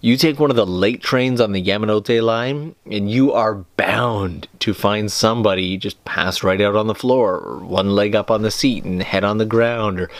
you 0.00 0.16
take 0.16 0.38
one 0.38 0.50
of 0.50 0.56
the 0.56 0.66
late 0.66 1.02
trains 1.02 1.40
on 1.40 1.52
the 1.52 1.62
Yamanote 1.62 2.22
line, 2.22 2.74
and 2.90 3.10
you 3.10 3.32
are 3.32 3.64
bound 3.76 4.48
to 4.60 4.74
find 4.74 5.10
somebody 5.10 5.76
just 5.76 6.02
pass 6.04 6.42
right 6.42 6.60
out 6.60 6.76
on 6.76 6.86
the 6.86 6.94
floor, 6.94 7.38
or 7.38 7.58
one 7.58 7.94
leg 7.94 8.14
up 8.14 8.30
on 8.30 8.42
the 8.42 8.50
seat 8.50 8.84
and 8.84 9.02
head 9.02 9.24
on 9.24 9.38
the 9.38 9.46
ground, 9.46 10.00
or 10.00 10.10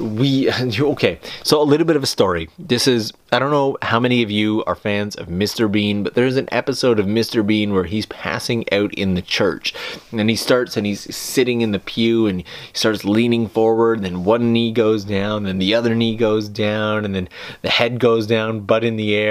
we. 0.00 0.50
Okay, 0.96 1.18
so 1.42 1.60
a 1.60 1.64
little 1.64 1.86
bit 1.86 1.96
of 1.96 2.02
a 2.02 2.06
story. 2.06 2.48
This 2.58 2.86
is 2.86 3.12
I 3.32 3.40
don't 3.40 3.50
know 3.50 3.76
how 3.82 3.98
many 3.98 4.22
of 4.22 4.30
you 4.30 4.62
are 4.64 4.76
fans 4.76 5.16
of 5.16 5.26
Mr. 5.26 5.70
Bean, 5.70 6.04
but 6.04 6.14
there's 6.14 6.36
an 6.36 6.48
episode 6.52 7.00
of 7.00 7.06
Mr. 7.06 7.44
Bean 7.44 7.74
where 7.74 7.84
he's 7.84 8.06
passing 8.06 8.64
out 8.72 8.94
in 8.94 9.14
the 9.14 9.22
church. 9.22 9.74
And 10.12 10.30
he 10.30 10.36
starts 10.36 10.76
and 10.76 10.86
he's 10.86 11.14
sitting 11.14 11.60
in 11.60 11.72
the 11.72 11.80
pew 11.80 12.28
and 12.28 12.42
he 12.42 12.46
starts 12.72 13.04
leaning 13.04 13.48
forward, 13.48 13.98
and 13.98 14.04
then 14.04 14.24
one 14.24 14.52
knee 14.52 14.70
goes 14.70 15.04
down, 15.04 15.42
then 15.42 15.58
the 15.58 15.74
other 15.74 15.94
knee 15.94 16.14
goes 16.14 16.48
down, 16.48 17.04
and 17.04 17.16
then 17.16 17.28
the 17.62 17.68
head 17.70 17.98
goes 17.98 18.28
down, 18.28 18.60
butt 18.60 18.84
in 18.84 18.94
the 18.94 19.16
air. 19.16 19.25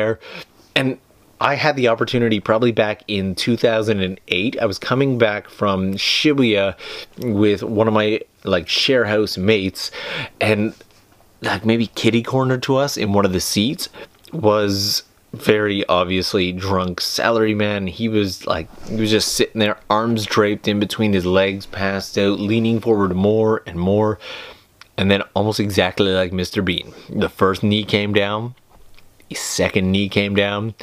And 0.75 0.97
I 1.41 1.55
had 1.55 1.75
the 1.75 1.89
opportunity 1.89 2.39
probably 2.39 2.71
back 2.71 3.03
in 3.08 3.36
2008. 3.36 4.58
I 4.60 4.65
was 4.65 4.79
coming 4.79 5.17
back 5.17 5.49
from 5.49 5.93
Shibuya 5.93 6.75
with 7.19 7.63
one 7.63 7.88
of 7.88 7.93
my 7.93 8.21
like 8.43 8.69
share 8.69 9.05
house 9.05 9.38
mates 9.38 9.91
and 10.39 10.73
like 11.41 11.65
maybe 11.65 11.88
kitty 11.88 12.23
corner 12.23 12.58
to 12.60 12.77
us 12.77 12.97
in 12.97 13.13
one 13.13 13.25
of 13.25 13.34
the 13.34 13.41
seats 13.41 13.89
was 14.31 15.03
very 15.34 15.86
obviously 15.88 16.51
drunk 16.51 17.01
salaryman. 17.01 17.89
He 17.89 18.08
was 18.08 18.47
like, 18.47 18.67
he 18.88 18.95
was 18.95 19.12
just 19.12 19.34
sitting 19.34 19.60
there, 19.60 19.77
arms 19.89 20.25
draped 20.25 20.67
in 20.67 20.79
between 20.79 21.13
his 21.13 21.25
legs, 21.25 21.65
passed 21.65 22.17
out, 22.17 22.39
leaning 22.39 22.79
forward 22.79 23.15
more 23.15 23.62
and 23.65 23.77
more. 23.77 24.19
And 24.97 25.12
then, 25.12 25.23
almost 25.36 25.60
exactly 25.60 26.13
like 26.13 26.31
Mr. 26.31 26.63
Bean, 26.63 26.93
the 27.10 27.27
first 27.27 27.63
knee 27.63 27.84
came 27.84 28.13
down, 28.13 28.55
second 29.33 29.91
knee 29.91 30.09
came 30.09 30.35
down, 30.35 30.75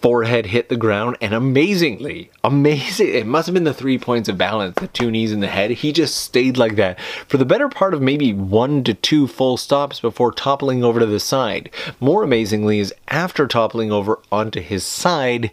forehead 0.00 0.46
hit 0.46 0.68
the 0.68 0.76
ground, 0.76 1.16
and 1.20 1.32
amazingly, 1.34 2.30
amazing, 2.42 3.08
it 3.08 3.26
must 3.26 3.46
have 3.46 3.54
been 3.54 3.64
the 3.64 3.74
three 3.74 3.98
points 3.98 4.28
of 4.28 4.38
balance, 4.38 4.76
the 4.76 4.88
two 4.88 5.10
knees 5.10 5.32
in 5.32 5.40
the 5.40 5.46
head. 5.46 5.70
He 5.70 5.92
just 5.92 6.16
stayed 6.16 6.56
like 6.56 6.76
that 6.76 7.00
for 7.00 7.36
the 7.36 7.44
better 7.44 7.68
part 7.68 7.94
of 7.94 8.02
maybe 8.02 8.32
one 8.32 8.84
to 8.84 8.94
two 8.94 9.26
full 9.26 9.56
stops 9.56 10.00
before 10.00 10.32
toppling 10.32 10.82
over 10.84 11.00
to 11.00 11.06
the 11.06 11.20
side. 11.20 11.70
More 12.00 12.22
amazingly 12.22 12.80
is 12.80 12.94
after 13.08 13.46
toppling 13.46 13.92
over 13.92 14.18
onto 14.32 14.60
his 14.60 14.84
side, 14.84 15.50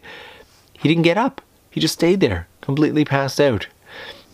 he 0.74 0.90
didn't 0.90 1.04
get 1.04 1.18
up. 1.18 1.42
He 1.70 1.80
just 1.80 1.94
stayed 1.94 2.22
there, 2.22 2.48
completely 2.62 3.06
passed 3.06 3.40
out 3.40 3.68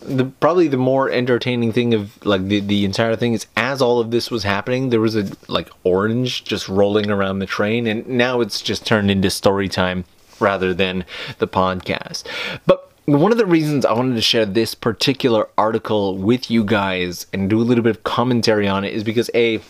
the 0.04 0.24
probably 0.24 0.68
the 0.68 0.76
more 0.76 1.10
entertaining 1.10 1.72
thing 1.72 1.94
of 1.94 2.24
like 2.26 2.46
the, 2.48 2.60
the 2.60 2.84
entire 2.84 3.16
thing 3.16 3.32
is 3.32 3.46
as 3.56 3.80
all 3.80 4.00
of 4.00 4.10
this 4.10 4.30
was 4.30 4.42
happening 4.42 4.90
there 4.90 5.00
was 5.00 5.16
a 5.16 5.30
like 5.48 5.70
orange 5.82 6.44
just 6.44 6.68
rolling 6.68 7.10
around 7.10 7.38
the 7.38 7.46
train 7.46 7.86
and 7.86 8.06
now 8.06 8.40
it's 8.40 8.60
just 8.60 8.86
turned 8.86 9.10
into 9.10 9.30
story 9.30 9.68
time 9.68 10.04
rather 10.40 10.74
than 10.74 11.04
the 11.38 11.48
podcast. 11.48 12.24
But 12.66 12.90
one 13.06 13.32
of 13.32 13.38
the 13.38 13.46
reasons 13.46 13.84
I 13.84 13.92
wanted 13.92 14.14
to 14.14 14.22
share 14.22 14.46
this 14.46 14.74
particular 14.74 15.48
article 15.58 16.16
with 16.16 16.50
you 16.50 16.64
guys 16.64 17.26
and 17.32 17.50
do 17.50 17.60
a 17.60 17.62
little 17.64 17.84
bit 17.84 17.96
of 17.96 18.04
commentary 18.04 18.66
on 18.66 18.84
it 18.84 18.94
is 18.94 19.04
because 19.04 19.30
a 19.34 19.60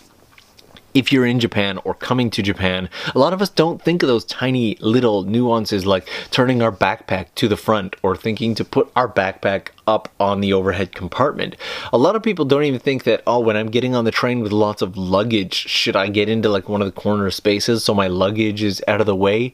if 0.95 1.11
you're 1.11 1.25
in 1.25 1.41
Japan 1.41 1.77
or 1.83 1.93
coming 1.93 2.31
to 2.31 2.41
Japan, 2.41 2.89
a 3.13 3.19
lot 3.19 3.33
of 3.33 3.41
us 3.41 3.49
don't 3.49 3.81
think 3.81 4.01
of 4.01 4.07
those 4.07 4.23
tiny 4.25 4.77
little 4.79 5.23
nuances 5.23 5.85
like 5.85 6.07
turning 6.31 6.61
our 6.61 6.71
backpack 6.71 7.27
to 7.35 7.49
the 7.49 7.57
front 7.57 7.97
or 8.01 8.15
thinking 8.15 8.55
to 8.55 8.63
put 8.63 8.89
our 8.95 9.07
backpack 9.07 9.67
up 9.85 10.09
on 10.19 10.39
the 10.39 10.53
overhead 10.53 10.93
compartment. 10.93 11.57
A 11.91 11.97
lot 11.97 12.15
of 12.15 12.23
people 12.23 12.45
don't 12.45 12.63
even 12.63 12.79
think 12.79 13.03
that, 13.03 13.21
oh, 13.27 13.39
when 13.39 13.57
I'm 13.57 13.69
getting 13.69 13.93
on 13.93 14.05
the 14.05 14.11
train 14.11 14.39
with 14.39 14.53
lots 14.53 14.81
of 14.81 14.97
luggage, 14.97 15.53
should 15.53 15.97
I 15.97 16.07
get 16.07 16.29
into 16.29 16.49
like 16.49 16.69
one 16.69 16.81
of 16.81 16.87
the 16.87 16.99
corner 16.99 17.29
spaces 17.29 17.83
so 17.83 17.93
my 17.93 18.07
luggage 18.07 18.63
is 18.63 18.81
out 18.87 19.01
of 19.01 19.05
the 19.05 19.15
way? 19.15 19.51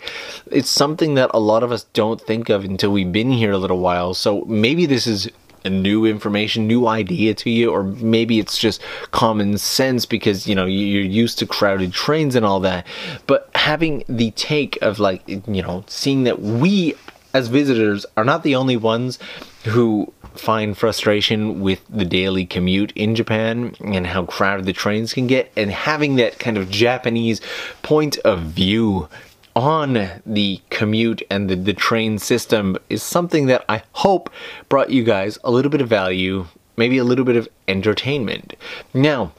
It's 0.52 0.70
something 0.70 1.16
that 1.16 1.32
a 1.34 1.40
lot 1.40 1.64
of 1.64 1.72
us 1.72 1.86
don't 1.94 2.22
think 2.22 2.50
of 2.50 2.64
until 2.64 2.92
we've 2.92 3.12
been 3.12 3.32
here 3.32 3.52
a 3.52 3.58
little 3.58 3.80
while. 3.80 4.14
So 4.14 4.46
maybe 4.46 4.86
this 4.86 5.08
is 5.08 5.30
new 5.70 6.06
information, 6.06 6.68
new 6.68 6.88
idea 6.88 7.34
to 7.36 7.50
you, 7.50 7.72
or 7.72 7.84
maybe 7.84 8.40
it's 8.40 8.58
just 8.58 8.82
common 9.12 9.58
sense 9.58 10.06
because 10.06 10.48
you 10.48 10.56
know 10.56 10.66
you're 10.66 11.04
used 11.04 11.40
to 11.40 11.46
crowded 11.46 11.94
trains 11.94 12.36
and 12.36 12.46
all 12.46 12.60
that. 12.62 12.86
But 13.28 13.50
having 13.56 14.04
the 14.08 14.32
take 14.32 14.78
of 14.82 15.00
like 15.00 15.28
you 15.28 15.62
know 15.62 15.84
seeing 15.88 16.24
that 16.24 16.42
we 16.42 16.96
as 17.34 17.48
visitors 17.48 18.06
are 18.18 18.26
not 18.26 18.44
the 18.44 18.56
only 18.56 18.78
ones 18.78 19.18
who 19.64 20.12
find 20.36 20.78
frustration 20.78 21.62
with 21.62 21.82
the 21.90 22.06
daily 22.06 22.46
commute 22.46 22.92
in 22.94 23.16
Japan 23.16 23.76
and 23.84 24.08
how 24.08 24.26
crowded 24.26 24.66
the 24.66 24.74
trains 24.74 25.14
can 25.14 25.28
get 25.28 25.52
and 25.56 25.72
having 25.72 26.16
that 26.16 26.40
kind 26.40 26.58
of 26.58 26.70
Japanese 26.70 27.42
point 27.84 28.18
of 28.20 28.40
view 28.40 29.08
on 29.56 30.10
the 30.26 30.62
commute 30.70 31.22
and 31.30 31.50
the, 31.50 31.56
the 31.56 31.74
train 31.74 32.18
system 32.20 32.78
is 32.90 33.04
something 33.04 33.48
that 33.48 33.66
I 33.68 33.84
hope 33.94 34.30
brought 34.70 34.90
you 34.90 35.04
guys 35.04 35.38
a 35.44 35.52
little 35.52 35.72
bit 35.72 35.82
of 35.82 35.90
value, 35.90 36.48
maybe 36.78 36.98
a 36.98 37.04
little 37.04 37.26
bit 37.26 37.36
of 37.36 37.48
entertainment. 37.68 38.56
Now, 38.94 39.34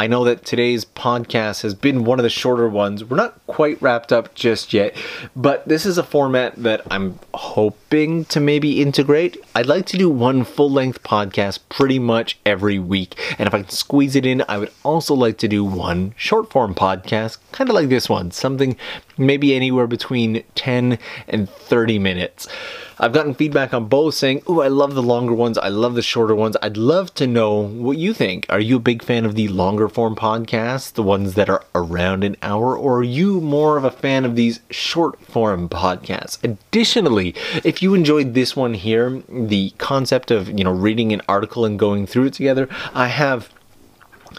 I 0.00 0.06
know 0.06 0.22
that 0.26 0.44
today's 0.44 0.84
podcast 0.84 1.62
has 1.62 1.74
been 1.74 2.04
one 2.04 2.20
of 2.20 2.22
the 2.22 2.30
shorter 2.30 2.68
ones. 2.68 3.02
We're 3.02 3.16
not 3.16 3.44
quite 3.48 3.82
wrapped 3.82 4.12
up 4.12 4.32
just 4.32 4.72
yet, 4.72 4.96
but 5.34 5.66
this 5.66 5.84
is 5.84 5.98
a 5.98 6.04
format 6.04 6.54
that 6.62 6.82
I'm 6.88 7.18
hoping 7.34 8.24
to 8.26 8.38
maybe 8.38 8.80
integrate. 8.80 9.38
I'd 9.56 9.66
like 9.66 9.86
to 9.86 9.98
do 9.98 10.08
one 10.08 10.44
full 10.44 10.70
length 10.70 11.02
podcast 11.02 11.58
pretty 11.68 11.98
much 11.98 12.38
every 12.46 12.78
week, 12.78 13.18
and 13.40 13.48
if 13.48 13.54
I 13.54 13.62
can 13.62 13.70
squeeze 13.70 14.14
it 14.14 14.24
in, 14.24 14.44
I 14.48 14.58
would 14.58 14.70
also 14.84 15.14
like 15.14 15.36
to 15.38 15.48
do 15.48 15.64
one 15.64 16.14
short 16.16 16.52
form 16.52 16.76
podcast, 16.76 17.38
kind 17.50 17.68
of 17.68 17.74
like 17.74 17.88
this 17.88 18.08
one, 18.08 18.30
something 18.30 18.76
maybe 19.18 19.54
anywhere 19.54 19.86
between 19.86 20.44
10 20.54 20.98
and 21.28 21.50
30 21.50 21.98
minutes. 21.98 22.48
I've 23.00 23.12
gotten 23.12 23.34
feedback 23.34 23.72
on 23.72 23.86
both 23.86 24.14
saying, 24.14 24.42
"Oh, 24.48 24.60
I 24.60 24.66
love 24.66 24.94
the 24.94 25.02
longer 25.02 25.32
ones. 25.32 25.56
I 25.56 25.68
love 25.68 25.94
the 25.94 26.02
shorter 26.02 26.34
ones." 26.34 26.56
I'd 26.60 26.76
love 26.76 27.14
to 27.14 27.28
know 27.28 27.54
what 27.54 27.96
you 27.96 28.12
think. 28.12 28.44
Are 28.48 28.58
you 28.58 28.76
a 28.76 28.80
big 28.80 29.04
fan 29.04 29.24
of 29.24 29.36
the 29.36 29.46
longer 29.46 29.88
form 29.88 30.16
podcasts, 30.16 30.92
the 30.92 31.02
ones 31.02 31.34
that 31.34 31.48
are 31.48 31.64
around 31.76 32.24
an 32.24 32.36
hour, 32.42 32.76
or 32.76 32.98
are 32.98 33.04
you 33.04 33.40
more 33.40 33.76
of 33.76 33.84
a 33.84 33.92
fan 33.92 34.24
of 34.24 34.34
these 34.34 34.58
short 34.70 35.20
form 35.20 35.68
podcasts? 35.68 36.38
Additionally, 36.42 37.36
if 37.62 37.82
you 37.82 37.94
enjoyed 37.94 38.34
this 38.34 38.56
one 38.56 38.74
here, 38.74 39.22
the 39.28 39.72
concept 39.78 40.32
of, 40.32 40.48
you 40.48 40.64
know, 40.64 40.72
reading 40.72 41.12
an 41.12 41.22
article 41.28 41.64
and 41.64 41.78
going 41.78 42.04
through 42.04 42.24
it 42.24 42.32
together, 42.32 42.68
I 42.94 43.06
have 43.06 43.48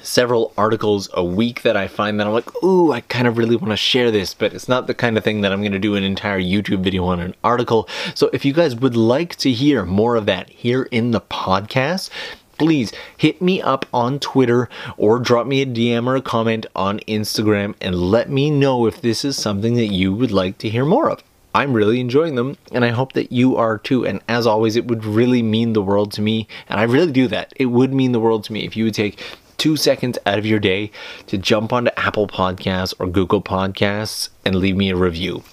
several 0.02 0.54
articles 0.58 1.10
a 1.14 1.24
week 1.24 1.62
that 1.64 1.78
I 1.78 1.88
find 1.88 2.20
that 2.20 2.28
I'm 2.28 2.34
like, 2.34 2.64
ooh, 2.64 2.92
I 2.92 3.02
kind 3.02 3.28
of 3.28 3.38
really 3.38 3.56
want 3.56 3.72
to 3.72 3.78
share 3.78 4.12
this, 4.12 4.34
but 4.34 4.54
it's 4.54 4.68
not 4.68 4.88
the 4.88 4.94
kind 4.94 5.18
of 5.18 5.24
thing 5.24 5.42
that 5.42 5.52
I'm 5.52 5.62
going 5.62 5.72
to 5.72 5.80
do 5.80 5.96
an 5.96 6.04
entire 6.04 6.40
YouTube 6.40 6.84
video 6.84 7.06
on 7.06 7.20
an 7.20 7.36
article. 7.44 7.88
So 8.16 8.30
if 8.34 8.46
you 8.46 8.54
guys 8.54 8.76
would 8.76 8.96
like 8.96 9.36
to 9.38 9.52
hear 9.52 9.86
more 9.86 10.16
of 10.16 10.26
that 10.28 10.50
here 10.50 10.84
in 10.92 11.12
the 11.12 11.22
podcast, 11.22 12.10
please 12.58 12.92
hit 13.18 13.42
me 13.42 13.62
up 13.62 13.86
on 13.94 14.20
Twitter 14.20 14.70
or 14.98 15.18
drop 15.18 15.48
me 15.48 15.62
a 15.62 15.66
DM 15.66 16.06
or 16.06 16.16
a 16.16 16.22
comment 16.22 16.66
on 16.76 17.00
Instagram 17.02 17.74
and 17.82 17.96
let 17.96 18.30
me 18.30 18.52
know 18.52 18.86
if 18.86 19.02
this 19.02 19.26
is 19.26 19.38
something 19.38 19.76
that 19.76 19.88
you 19.88 20.14
would 20.14 20.32
like 20.32 20.58
to 20.60 20.70
hear 20.70 20.86
more 20.86 21.10
of. 21.10 21.24
I'm 21.56 21.74
really 21.74 22.00
enjoying 22.00 22.36
them 22.36 22.58
and 22.72 22.86
I 22.86 22.90
hope 22.90 23.14
that 23.14 23.32
you 23.32 23.56
are 23.56 23.78
too. 23.78 24.06
And 24.06 24.22
as 24.28 24.46
always, 24.46 24.76
it 24.76 24.86
would 24.86 25.04
really 25.04 25.42
mean 25.42 25.74
the 25.74 25.82
world 25.82 26.12
to 26.14 26.22
me. 26.22 26.48
And 26.68 26.80
I 26.80 26.84
really 26.84 27.12
do 27.12 27.28
that. 27.30 27.54
It 27.56 27.68
would 27.68 27.94
mean 27.94 28.12
the 28.12 28.20
world 28.20 28.44
to 28.46 28.54
me 28.54 28.66
if 28.66 28.78
you 28.78 28.84
would 28.86 28.94
take 28.94 29.20
two 29.60 29.78
seconds 29.78 30.18
out 30.26 30.40
of 30.40 30.46
your 30.46 30.60
day 30.60 30.90
to 31.28 31.38
jump 31.38 31.72
onto 31.72 31.92
Apple 31.98 32.28
Podcasts 32.28 32.94
or 32.98 33.08
Google 33.08 33.42
Podcasts 33.42 34.30
and 34.46 34.56
leave 34.56 34.76
me 34.76 34.90
a 34.90 34.96
review 34.96 35.44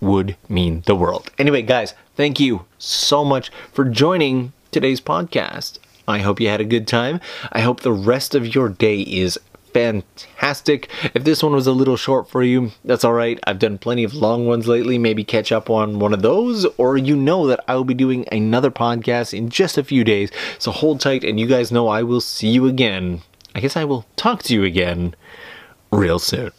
would 0.00 0.36
mean 0.48 0.82
the 0.86 0.94
world. 0.94 1.30
Anyway, 1.38 1.62
guys, 1.62 1.94
thank 2.16 2.38
you 2.38 2.64
so 2.78 3.24
much 3.24 3.50
for 3.72 3.84
joining 3.84 4.52
today's 4.70 5.00
podcast. 5.00 5.78
I 6.06 6.18
hope 6.18 6.40
you 6.40 6.48
had 6.48 6.60
a 6.60 6.64
good 6.64 6.86
time. 6.86 7.20
I 7.52 7.60
hope 7.60 7.80
the 7.80 7.92
rest 7.92 8.34
of 8.34 8.54
your 8.54 8.68
day 8.68 9.00
is 9.00 9.38
fantastic. 9.72 10.90
If 11.14 11.24
this 11.24 11.42
one 11.42 11.52
was 11.52 11.66
a 11.66 11.72
little 11.72 11.96
short 11.96 12.28
for 12.28 12.42
you, 12.42 12.72
that's 12.84 13.04
all 13.04 13.12
right. 13.12 13.38
I've 13.46 13.58
done 13.58 13.78
plenty 13.78 14.04
of 14.04 14.14
long 14.14 14.46
ones 14.46 14.66
lately. 14.66 14.98
Maybe 14.98 15.24
catch 15.24 15.52
up 15.52 15.70
on 15.70 15.98
one 15.98 16.12
of 16.12 16.22
those, 16.22 16.64
or 16.76 16.96
you 16.98 17.16
know 17.16 17.46
that 17.46 17.64
I 17.68 17.76
will 17.76 17.84
be 17.84 17.94
doing 17.94 18.26
another 18.32 18.70
podcast 18.70 19.36
in 19.36 19.48
just 19.48 19.78
a 19.78 19.84
few 19.84 20.04
days. 20.04 20.30
So 20.58 20.70
hold 20.72 21.00
tight, 21.00 21.24
and 21.24 21.38
you 21.38 21.46
guys 21.46 21.70
know 21.70 21.88
I 21.88 22.02
will 22.02 22.20
see 22.20 22.48
you 22.48 22.66
again 22.66 23.22
I 23.54 23.60
guess 23.60 23.76
I 23.76 23.84
will 23.84 24.06
talk 24.16 24.42
to 24.44 24.54
you 24.54 24.64
again 24.64 25.14
real 25.90 26.18
soon. 26.18 26.52